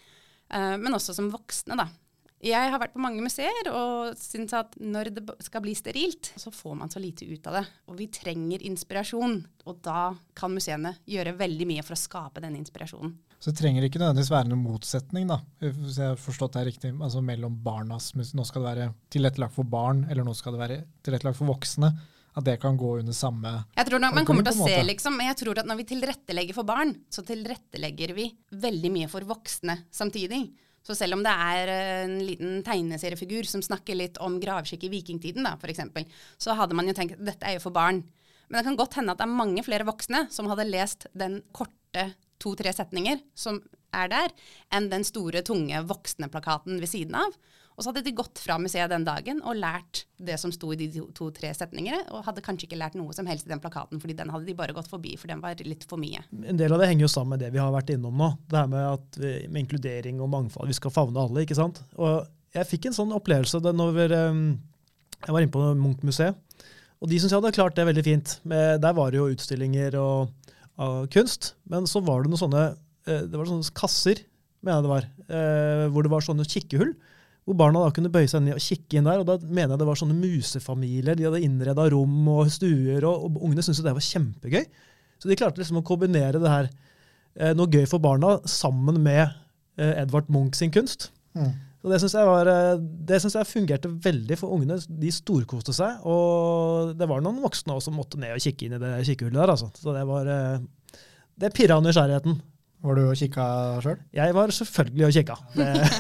Uh, 0.53 0.77
men 0.77 0.95
også 0.95 1.17
som 1.17 1.33
voksne, 1.33 1.79
da. 1.79 1.89
Jeg 2.45 2.71
har 2.71 2.79
vært 2.79 2.95
på 2.95 3.03
mange 3.03 3.23
museer 3.25 3.69
og 3.73 4.15
syns 4.19 4.53
at 4.55 4.77
når 4.79 5.11
det 5.17 5.23
skal 5.43 5.63
bli 5.65 5.73
sterilt, 5.75 6.31
så 6.39 6.53
får 6.55 6.77
man 6.79 6.91
så 6.93 7.01
lite 7.03 7.27
ut 7.27 7.47
av 7.51 7.59
det. 7.59 7.65
Og 7.91 7.97
vi 7.99 8.07
trenger 8.15 8.63
inspirasjon, 8.69 9.41
og 9.67 9.81
da 9.83 10.13
kan 10.39 10.55
museene 10.55 10.95
gjøre 11.09 11.35
veldig 11.39 11.67
mye 11.67 11.87
for 11.87 11.97
å 11.97 11.99
skape 11.99 12.45
denne 12.45 12.61
inspirasjonen. 12.61 13.17
Så 13.39 13.51
det 13.53 13.61
trenger 13.61 13.87
ikke 13.87 14.01
nødvendigvis 14.03 14.33
være 14.35 14.51
noen 14.51 14.63
motsetning, 14.67 15.27
da, 15.31 15.41
hvis 15.63 15.99
jeg 15.99 16.13
har 16.13 16.21
forstått 16.23 16.57
det 16.59 16.65
riktig, 16.73 16.93
altså 16.95 17.23
mellom 17.23 17.59
barnas 17.63 18.11
Nå 18.15 18.47
skal 18.47 18.65
det 18.65 18.69
være 18.69 18.87
tilrettelagt 19.15 19.55
for 19.55 19.67
barn, 19.67 20.05
eller 20.11 20.27
nå 20.27 20.35
skal 20.35 20.55
det 20.55 20.63
være 20.63 20.79
tilrettelagt 21.07 21.39
for 21.39 21.51
voksne. 21.51 21.93
At 22.39 22.45
det 22.47 22.59
kan 22.63 22.77
gå 22.79 22.91
under 23.01 23.15
samme 23.17 23.51
Jeg 23.75 23.87
tror 23.89 23.99
nok 23.99 24.15
man 24.15 24.27
kommer 24.29 24.45
til 24.47 24.61
å 24.63 24.67
se, 24.69 24.83
liksom, 24.87 25.17
men 25.19 25.27
jeg 25.33 25.39
tror 25.41 25.59
at 25.59 25.67
når 25.67 25.81
vi 25.81 25.87
tilrettelegger 25.91 26.55
for 26.55 26.69
barn, 26.69 26.93
så 27.11 27.25
tilrettelegger 27.27 28.13
vi 28.15 28.29
veldig 28.63 28.93
mye 28.95 29.09
for 29.11 29.27
voksne 29.27 29.75
samtidig. 29.91 30.45
Så 30.89 30.97
selv 30.97 31.19
om 31.19 31.23
det 31.25 31.33
er 31.33 31.71
en 32.07 32.15
liten 32.25 32.63
tegneseriefigur 32.65 33.45
som 33.45 33.61
snakker 33.65 33.99
litt 33.99 34.17
om 34.25 34.39
gravskikk 34.41 34.87
i 34.89 34.93
vikingtiden, 34.95 35.45
da, 35.45 35.53
f.eks., 35.61 35.85
så 36.41 36.57
hadde 36.57 36.79
man 36.79 36.89
jo 36.89 36.95
tenkt 36.97 37.19
at 37.19 37.27
dette 37.29 37.45
er 37.45 37.59
jo 37.59 37.67
for 37.67 37.77
barn. 37.77 38.01
Men 38.49 38.57
det 38.57 38.65
kan 38.71 38.79
godt 38.81 38.97
hende 38.97 39.13
at 39.13 39.21
det 39.21 39.27
er 39.27 39.37
mange 39.37 39.65
flere 39.67 39.85
voksne 39.85 40.25
som 40.33 40.49
hadde 40.49 40.65
lest 40.71 41.05
den 41.13 41.43
korte 41.53 42.07
to-tre 42.41 42.73
setninger 42.73 43.21
som 43.37 43.61
er 43.93 44.09
der, 44.13 44.33
enn 44.73 44.89
den 44.89 45.05
store, 45.05 45.45
tunge 45.45 45.77
voksne-plakaten 45.91 46.81
ved 46.81 46.89
siden 46.89 47.21
av. 47.21 47.37
Og 47.79 47.85
så 47.85 47.93
hadde 47.93 48.03
de 48.03 48.13
gått 48.19 48.41
fra 48.43 48.57
museet 48.59 48.91
den 48.91 49.05
dagen 49.07 49.39
og 49.47 49.55
lært 49.55 50.01
det 50.19 50.35
som 50.43 50.51
sto 50.51 50.73
i 50.75 50.79
de 50.81 50.89
to-tre 51.15 51.53
setningene, 51.55 52.01
og 52.11 52.25
hadde 52.27 52.43
kanskje 52.43 52.67
ikke 52.67 52.79
lært 52.81 52.97
noe 52.99 53.15
som 53.15 53.29
helst 53.31 53.47
i 53.47 53.53
den 53.53 53.61
plakaten, 53.63 54.01
fordi 54.03 54.17
den 54.19 54.33
hadde 54.35 54.49
de 54.49 54.57
bare 54.59 54.75
gått 54.75 54.89
forbi, 54.91 55.13
for 55.21 55.31
den 55.31 55.39
var 55.45 55.61
litt 55.63 55.87
for 55.87 56.03
mye. 56.03 56.25
En 56.43 56.59
del 56.59 56.75
av 56.75 56.83
det 56.83 56.89
henger 56.91 57.07
jo 57.07 57.11
sammen 57.13 57.37
med 57.37 57.45
det 57.45 57.53
vi 57.55 57.61
har 57.63 57.71
vært 57.71 57.93
innom 57.95 58.19
nå. 58.19 58.33
Det 58.51 58.59
her 58.59 58.73
med, 58.73 58.83
at 58.97 59.21
med 59.23 59.61
inkludering 59.63 60.19
og 60.25 60.33
mangfold. 60.33 60.67
Vi 60.73 60.75
skal 60.81 60.95
favne 60.95 61.23
alle, 61.23 61.45
ikke 61.47 61.59
sant. 61.59 61.79
Og 62.03 62.27
jeg 62.57 62.67
fikk 62.67 62.89
en 62.91 62.97
sånn 62.99 63.15
opplevelse 63.15 63.61
da 63.63 63.71
um, 63.71 64.43
jeg 65.23 65.37
var 65.37 65.45
inne 65.45 65.55
på 65.55 65.63
Munch-museet. 65.79 66.67
Og 66.99 67.13
de 67.13 67.21
syntes 67.21 67.31
jeg 67.31 67.39
hadde 67.39 67.55
klart 67.55 67.79
det 67.79 67.87
veldig 67.87 68.05
fint. 68.07 68.35
Der 68.43 68.97
var 68.97 69.13
det 69.15 69.21
jo 69.21 69.29
utstillinger 69.31 69.95
og, 70.03 70.51
av 70.83 71.07
kunst, 71.15 71.53
men 71.71 71.87
så 71.91 72.03
var 72.03 72.25
det 72.25 72.33
noen 72.33 72.43
sånne, 72.43 72.65
eh, 73.07 73.23
det 73.27 73.39
var 73.39 73.47
sånne 73.47 73.75
kasser, 73.79 74.25
mener 74.67 74.81
jeg 74.81 74.87
det 74.87 74.91
var, 74.91 75.07
eh, 75.31 75.85
hvor 75.95 76.07
det 76.07 76.11
var 76.11 76.27
sånne 76.27 76.47
kikkehull 76.47 76.97
hvor 77.49 77.57
barna 77.57 77.81
da 77.81 77.93
kunne 77.97 78.13
bøye 78.13 78.29
seg 78.29 78.43
ned 78.45 78.59
og 78.59 78.61
kikke 78.61 78.99
inn 78.99 79.07
der. 79.09 79.23
og 79.23 79.29
Da 79.29 79.39
mener 79.47 79.73
jeg 79.73 79.81
det 79.81 79.89
var 79.89 79.97
sånne 79.97 80.17
musefamilier. 80.19 81.17
De 81.17 81.25
hadde 81.25 81.41
innreda 81.47 81.87
rom 81.95 82.27
og 82.35 82.51
stuer, 82.53 83.07
og, 83.09 83.25
og 83.25 83.39
ungene 83.47 83.65
syntes 83.65 83.81
det 83.87 83.95
var 83.97 84.05
kjempegøy. 84.05 84.67
Så 85.19 85.31
de 85.31 85.39
klarte 85.39 85.63
liksom 85.63 85.81
å 85.81 85.87
kombinere 85.87 86.43
det 86.43 86.53
her, 86.53 86.69
eh, 87.41 87.55
noe 87.57 87.73
gøy 87.73 87.87
for 87.89 88.05
barna, 88.05 88.37
sammen 88.49 89.01
med 89.03 89.25
eh, 89.25 89.95
Edvard 90.03 90.29
Munch 90.33 90.61
sin 90.61 90.75
kunst. 90.75 91.09
Mm. 91.39 91.57
Så 91.79 91.93
Det 91.93 92.01
syns 92.03 92.17
jeg, 92.19 92.27
var, 92.27 92.51
eh, 92.53 92.83
det 93.09 93.21
synes 93.23 93.39
jeg 93.39 93.49
fungerte 93.49 93.95
veldig 94.05 94.39
for 94.41 94.53
ungene. 94.53 94.77
De 95.01 95.15
storkoste 95.15 95.73
seg. 95.77 96.05
Og 96.11 96.93
det 96.99 97.09
var 97.09 97.25
noen 97.25 97.41
voksne 97.45 97.77
også 97.77 97.89
som 97.89 97.97
måtte 97.97 98.21
ned 98.21 98.35
og 98.37 98.45
kikke 98.45 98.67
inn 98.67 98.77
i 98.77 98.83
det 98.83 98.93
kikkehullet 99.09 99.41
der. 99.41 99.55
Altså. 99.55 99.71
Så 99.79 99.95
det 99.97 100.05
var 100.09 100.29
eh, 100.35 100.67
Det 101.39 101.55
pirra 101.55 101.79
nysgjerrigheten. 101.81 102.41
Var 102.85 102.95
du 102.95 103.03
og 103.09 103.17
kikka 103.19 103.45
sjøl? 103.83 103.99
Jeg 104.15 104.35
var 104.37 104.53
selvfølgelig 104.55 105.07
og 105.09 105.17
kikka. 105.17 105.37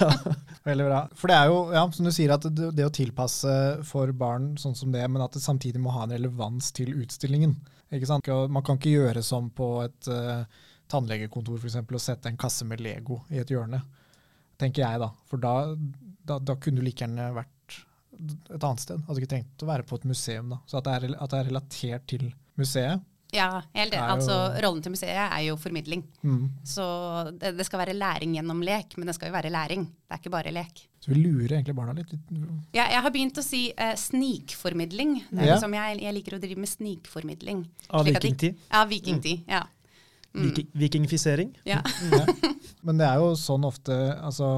Veldig 0.68 0.86
bra. 0.86 1.00
For 1.18 1.30
det 1.30 1.38
er 1.38 1.50
jo, 1.50 1.56
ja, 1.74 1.82
som 1.94 2.06
du 2.06 2.12
sier, 2.14 2.34
at 2.36 2.46
det, 2.46 2.70
det, 2.78 2.86
å 2.86 2.94
tilpasse 2.94 3.54
for 3.88 4.12
barn 4.14 4.52
sånn 4.60 4.76
som 4.78 4.92
det, 4.94 5.02
men 5.10 5.24
at 5.24 5.34
det 5.34 5.42
samtidig 5.42 5.82
må 5.82 5.94
ha 5.96 6.04
en 6.06 6.14
relevans 6.14 6.70
til 6.76 6.94
utstillingen. 7.00 7.56
Ikke 7.90 8.10
sant? 8.10 8.30
Man 8.52 8.64
kan 8.66 8.78
ikke 8.78 8.94
gjøre 8.94 9.24
som 9.26 9.50
på 9.50 9.72
et 9.86 10.10
uh, 10.12 10.44
tannlegekontor 10.92 11.66
eksempel, 11.66 11.98
og 11.98 12.04
sette 12.04 12.30
en 12.30 12.38
kasse 12.40 12.66
med 12.68 12.82
Lego 12.84 13.22
i 13.32 13.40
et 13.42 13.50
hjørne, 13.50 13.80
tenker 14.60 14.84
jeg 14.84 15.02
da. 15.02 15.10
For 15.30 15.42
da, 15.42 15.54
da, 16.28 16.38
da 16.38 16.58
kunne 16.60 16.78
du 16.78 16.86
like 16.86 17.02
gjerne 17.02 17.30
vært 17.36 17.78
et 18.18 18.62
annet 18.62 18.82
sted. 18.82 19.02
Hadde 19.06 19.22
ikke 19.22 19.34
trengt 19.34 19.64
å 19.64 19.68
være 19.68 19.86
på 19.88 19.98
et 19.98 20.08
museum. 20.10 20.54
da. 20.54 20.62
Så 20.66 20.78
at 20.78 20.86
det 20.86 20.94
er, 20.94 21.14
at 21.18 21.32
det 21.32 21.40
er 21.40 21.50
relatert 21.50 22.06
til 22.10 22.28
museet, 22.58 23.02
ja, 23.34 23.48
helt 23.74 23.92
enig. 23.92 24.08
Altså, 24.08 24.36
rollen 24.64 24.80
til 24.84 24.94
museet 24.94 25.18
er 25.20 25.42
jo 25.44 25.56
formidling. 25.60 26.04
Mm. 26.24 26.46
Så 26.64 26.84
det, 27.36 27.52
det, 27.58 27.66
skal 27.68 27.82
være 27.82 27.96
læring 27.96 28.38
gjennom 28.38 28.62
lek, 28.64 28.96
men 28.96 29.10
det 29.10 29.18
skal 29.18 29.28
jo 29.28 29.36
være 29.36 29.52
læring. 29.52 29.84
Det 29.84 30.16
er 30.16 30.22
ikke 30.22 30.32
bare 30.32 30.52
lek. 30.54 30.80
Så 31.04 31.12
vi 31.12 31.20
lurer 31.20 31.58
egentlig 31.58 31.76
barna 31.76 31.92
litt? 31.96 32.14
Ja, 32.72 32.86
jeg 32.88 33.02
har 33.04 33.12
begynt 33.12 33.40
å 33.40 33.44
si 33.44 33.66
eh, 33.76 33.92
snikformidling. 34.00 35.18
Det 35.28 35.42
er 35.42 35.50
ja. 35.50 35.58
liksom 35.58 35.76
jeg, 35.76 36.00
jeg, 36.06 36.16
liker 36.16 36.38
å 36.38 36.40
drive 36.42 36.64
med 36.64 36.72
snikformidling. 36.72 37.64
Av 37.92 38.08
vikingtid? 38.08 38.64
Ja, 38.72 38.84
vikingtid. 38.88 39.44
Mm. 39.44 39.52
ja. 39.58 39.64
Mm. 40.38 40.52
Vikingfisering? 40.72 41.52
Ja. 41.68 41.82
ja. 42.12 42.24
Men 42.86 43.00
det 43.00 43.08
er 43.08 43.20
jo 43.20 43.32
sånn 43.36 43.64
ofte 43.66 43.96
altså, 44.16 44.50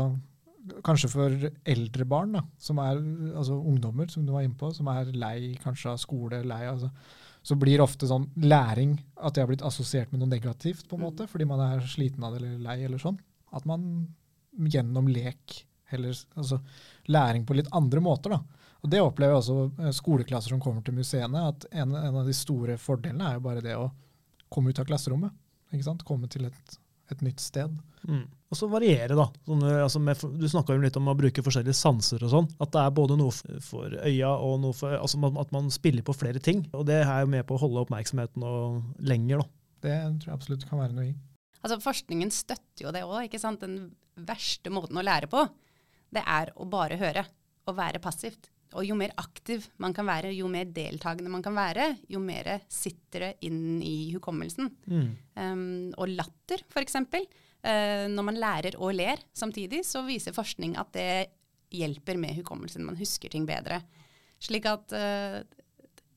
Kanskje 0.86 1.08
for 1.10 1.46
eldre 1.72 2.04
barn, 2.06 2.36
da, 2.36 2.44
som 2.60 2.78
er 2.82 3.00
altså 3.34 3.56
ungdommer, 3.56 4.06
som 4.12 4.22
du 4.26 4.30
var 4.34 4.44
inne 4.44 4.58
på, 4.60 4.68
som 4.76 4.86
er 4.92 5.08
lei 5.16 5.56
kanskje 5.58 5.90
av 5.90 5.98
skole, 5.98 6.42
lei 6.46 6.60
altså, 6.68 6.90
så 7.42 7.56
blir 7.56 7.80
ofte 7.80 8.08
sånn 8.08 8.28
læring 8.36 8.98
at 9.16 9.34
det 9.34 9.44
har 9.44 9.50
blitt 9.50 9.64
assosiert 9.64 10.12
med 10.12 10.22
noe 10.22 10.30
negativt, 10.30 10.86
på 10.88 10.98
en 10.98 11.06
måte, 11.06 11.26
fordi 11.30 11.46
man 11.48 11.62
er 11.64 11.84
sliten 11.88 12.24
av 12.24 12.34
det 12.34 12.42
eller 12.42 12.58
lei. 12.66 12.78
eller 12.84 13.00
sånn. 13.00 13.18
At 13.56 13.66
man 13.68 13.82
gjennom 14.60 15.08
lek 15.08 15.62
heller 15.90 16.14
altså 16.38 16.60
læring 17.10 17.46
på 17.46 17.56
litt 17.56 17.70
andre 17.74 18.02
måter. 18.04 18.36
da. 18.36 18.42
Og 18.80 18.90
Det 18.90 19.00
opplever 19.02 19.34
jeg 19.34 19.42
også 19.42 19.84
eh, 19.84 19.94
skoleklasser 19.96 20.54
som 20.54 20.60
kommer 20.60 20.84
til 20.84 20.96
museene. 20.96 21.48
at 21.48 21.66
en, 21.70 21.94
en, 21.94 22.20
av 22.22 22.26
de 22.26 22.36
store 22.36 22.76
fordelene 22.78 23.28
er 23.28 23.38
jo 23.38 23.46
bare 23.48 23.64
det 23.64 23.76
å 23.76 23.90
komme 24.48 24.70
ut 24.70 24.78
av 24.78 24.88
klasserommet. 24.88 25.32
ikke 25.72 25.86
sant? 25.86 26.04
Komme 26.06 26.28
til 26.28 26.46
et, 26.48 26.78
et 27.14 27.24
nytt 27.24 27.42
sted. 27.42 27.72
Mm. 28.08 28.26
Og 28.50 28.58
så 28.58 28.66
variere, 28.66 29.14
da. 29.14 29.28
Sånn, 29.46 29.62
altså 29.68 30.00
med, 30.02 30.22
du 30.40 30.46
snakka 30.50 30.74
jo 30.74 30.82
litt 30.82 30.96
om 30.98 31.10
å 31.12 31.16
bruke 31.18 31.44
forskjellige 31.46 31.78
sanser 31.78 32.24
og 32.26 32.32
sånn. 32.32 32.48
At 32.62 32.72
det 32.74 32.82
er 32.82 32.94
både 32.96 33.18
noe 33.20 33.60
for 33.62 33.94
øya 33.94 34.32
og 34.42 34.56
noe 34.64 34.74
for 34.74 34.96
altså 34.98 35.20
At 35.38 35.54
man 35.54 35.70
spiller 35.74 36.06
på 36.06 36.16
flere 36.16 36.42
ting. 36.42 36.64
Og 36.74 36.86
det 36.88 37.02
er 37.04 37.22
jo 37.22 37.30
med 37.30 37.46
på 37.46 37.54
å 37.54 37.62
holde 37.62 37.84
oppmerksomheten 37.84 38.46
lenger, 39.06 39.44
da. 39.44 39.50
Det 39.80 39.96
tror 40.20 40.32
jeg 40.32 40.36
absolutt 40.36 40.66
kan 40.68 40.82
være 40.82 40.96
noe 40.96 41.08
i. 41.12 41.14
Altså 41.60 41.78
Forskningen 41.84 42.32
støtter 42.34 42.86
jo 42.86 42.94
det 42.94 43.04
òg. 43.06 43.36
Den 43.60 43.76
verste 44.26 44.72
måten 44.72 44.98
å 44.98 45.04
lære 45.04 45.30
på, 45.30 45.44
det 46.10 46.24
er 46.26 46.50
å 46.58 46.66
bare 46.68 46.98
høre. 47.00 47.24
Å 47.68 47.76
være 47.76 48.02
passivt. 48.02 48.50
Og 48.78 48.86
jo 48.86 48.96
mer 48.98 49.12
aktiv 49.18 49.64
man 49.82 49.94
kan 49.96 50.06
være, 50.06 50.30
jo 50.36 50.48
mer 50.50 50.68
deltakende 50.70 51.32
man 51.32 51.42
kan 51.42 51.56
være, 51.56 51.88
jo 52.10 52.20
mer 52.22 52.52
sitter 52.70 53.26
det 53.26 53.30
inn 53.48 53.80
i 53.82 54.12
hukommelsen. 54.14 54.70
Mm. 54.86 55.08
Um, 55.34 55.64
og 55.98 56.12
latter, 56.14 56.62
f.eks. 56.70 57.00
Uh, 57.00 58.06
når 58.12 58.26
man 58.28 58.38
lærer 58.40 58.78
og 58.78 58.94
ler 58.94 59.22
samtidig, 59.36 59.82
så 59.88 60.04
viser 60.06 60.36
forskning 60.36 60.78
at 60.80 60.94
det 60.94 61.10
hjelper 61.74 62.18
med 62.20 62.38
hukommelsen. 62.38 62.86
Man 62.86 62.98
husker 63.00 63.32
ting 63.32 63.46
bedre. 63.48 63.82
Slik 64.40 64.70
at 64.70 64.94
uh, 64.94 65.40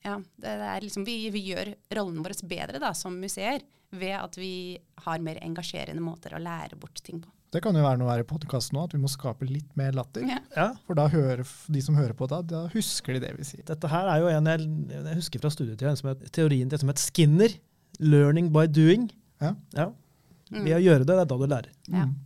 ja, 0.04 0.18
det 0.40 0.54
er 0.54 0.84
liksom, 0.84 1.06
vi, 1.08 1.18
vi, 1.34 1.46
gjør 1.50 1.74
rollen 1.98 2.22
vår 2.24 2.36
bedre 2.46 2.80
da, 2.82 2.92
som 2.96 3.16
museer 3.18 3.64
ved 3.94 4.14
at 4.18 4.38
vi 4.38 4.76
har 5.06 5.22
mer 5.24 5.40
engasjerende 5.42 6.02
måter 6.02 6.34
å 6.34 6.42
lære 6.42 6.78
bort 6.78 7.02
ting 7.02 7.22
på. 7.24 7.33
Det 7.54 7.60
kan 7.62 7.76
jo 7.76 7.84
være 7.84 8.00
noe 8.00 8.10
her 8.10 8.24
i 8.24 8.26
podkasten 8.26 8.78
òg, 8.80 8.88
at 8.88 8.94
vi 8.96 8.98
må 9.04 9.08
skape 9.10 9.46
litt 9.46 9.68
mer 9.78 9.94
latter. 9.94 10.24
Ja. 10.26 10.72
For 10.88 10.98
da 10.98 11.06
hører 11.12 11.44
de 11.44 11.82
som 11.84 11.94
hører 11.94 12.16
på, 12.18 12.26
da, 12.30 12.40
da 12.42 12.64
husker 12.72 13.14
de 13.14 13.20
det 13.22 13.30
vi 13.36 13.46
sier. 13.46 13.62
Dette 13.68 13.90
her 13.92 14.10
er 14.10 14.24
jo 14.24 14.30
en 14.32 14.50
jeg, 14.50 14.66
jeg 14.96 15.18
husker 15.20 15.42
fra 15.44 15.52
studietida, 15.54 16.14
teorien 16.34 16.72
til 16.72 16.82
som 16.82 16.90
het 16.90 17.02
Skinner. 17.02 17.54
Learning 18.02 18.48
by 18.50 18.66
doing. 18.66 19.06
Ja. 19.38 19.52
ja. 19.76 19.86
Mm. 20.50 20.64
Ved 20.64 20.74
å 20.80 20.82
gjøre 20.82 21.04
det, 21.04 21.12
det 21.12 21.20
er 21.22 21.30
da 21.30 21.38
du 21.38 21.46
lærer. 21.46 21.70
Mm. 21.94 22.16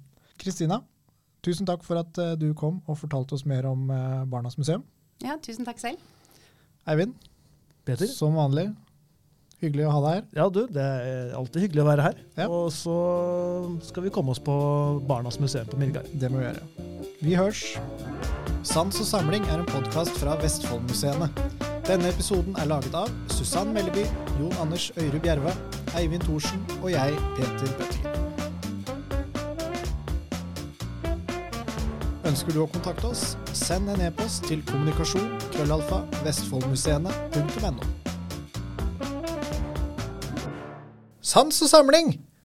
Kristina, 0.41 0.81
mm. 0.81 1.13
tusen 1.45 1.69
takk 1.69 1.85
for 1.85 2.01
at 2.01 2.21
uh, 2.25 2.33
du 2.41 2.49
kom 2.57 2.81
og 2.89 2.97
fortalte 3.03 3.37
oss 3.37 3.45
mer 3.49 3.69
om 3.69 3.85
uh, 3.93 4.25
Barnas 4.33 4.57
museum. 4.57 4.87
Ja, 5.25 5.37
tusen 5.45 5.69
takk 5.69 5.83
selv. 5.83 6.01
Eivind, 6.89 7.13
Peter? 7.85 8.09
som 8.09 8.39
vanlig, 8.39 8.71
Hyggelig 9.59 9.89
å 9.89 9.93
ha 9.97 10.01
deg 10.05 10.13
her. 10.15 10.27
Ja, 10.39 10.45
du, 10.55 10.61
det 10.71 10.83
er 10.85 11.33
alltid 11.35 11.65
hyggelig 11.65 11.83
å 11.83 11.89
være 11.89 12.05
her. 12.07 12.19
Ja. 12.39 12.47
Og 12.47 12.69
så 12.71 12.95
skal 13.89 14.05
vi 14.07 14.13
komme 14.15 14.31
oss 14.31 14.43
på 14.43 14.55
Barnas 15.09 15.41
museum 15.43 15.67
på 15.67 15.81
Midgard. 15.81 16.07
Det 16.15 16.31
må 16.31 16.39
vi 16.39 16.47
gjøre. 16.47 16.63
Vi 17.19 17.35
hørs. 17.35 17.65
Sans 18.63 19.01
og 19.03 19.09
samling 19.09 19.43
er 19.49 19.59
en 19.59 19.67
podkast 19.67 20.15
fra 20.21 20.37
Vestfoldmuseene. 20.39 21.31
Denne 21.89 22.13
episoden 22.13 22.55
er 22.61 22.69
laget 22.71 22.95
av 22.95 23.11
Susann 23.33 23.73
Melleby, 23.75 24.05
Jon 24.39 24.55
Anders 24.63 24.93
Øyre 25.01 25.19
Bjerve, 25.25 25.55
Eivind 25.99 26.27
Thorsen 26.29 26.63
og 26.79 26.93
jeg, 26.93 27.19
Peter 27.39 27.75
Bøttingen. 27.81 28.19
Ønsker 32.29 32.53
du 32.53 32.61
å 32.63 32.69
kontakte 32.69 33.09
oss, 33.09 33.33
send 33.57 33.89
en 33.89 34.05
e-post 34.05 34.45
til 34.51 34.61
kommunikasjon 34.69 35.33
krøllalfa 35.55 36.05
vestfoldmuseene.no. 36.27 38.08
Sans 41.29 41.63
og 41.63 41.69
samling! 41.69 42.28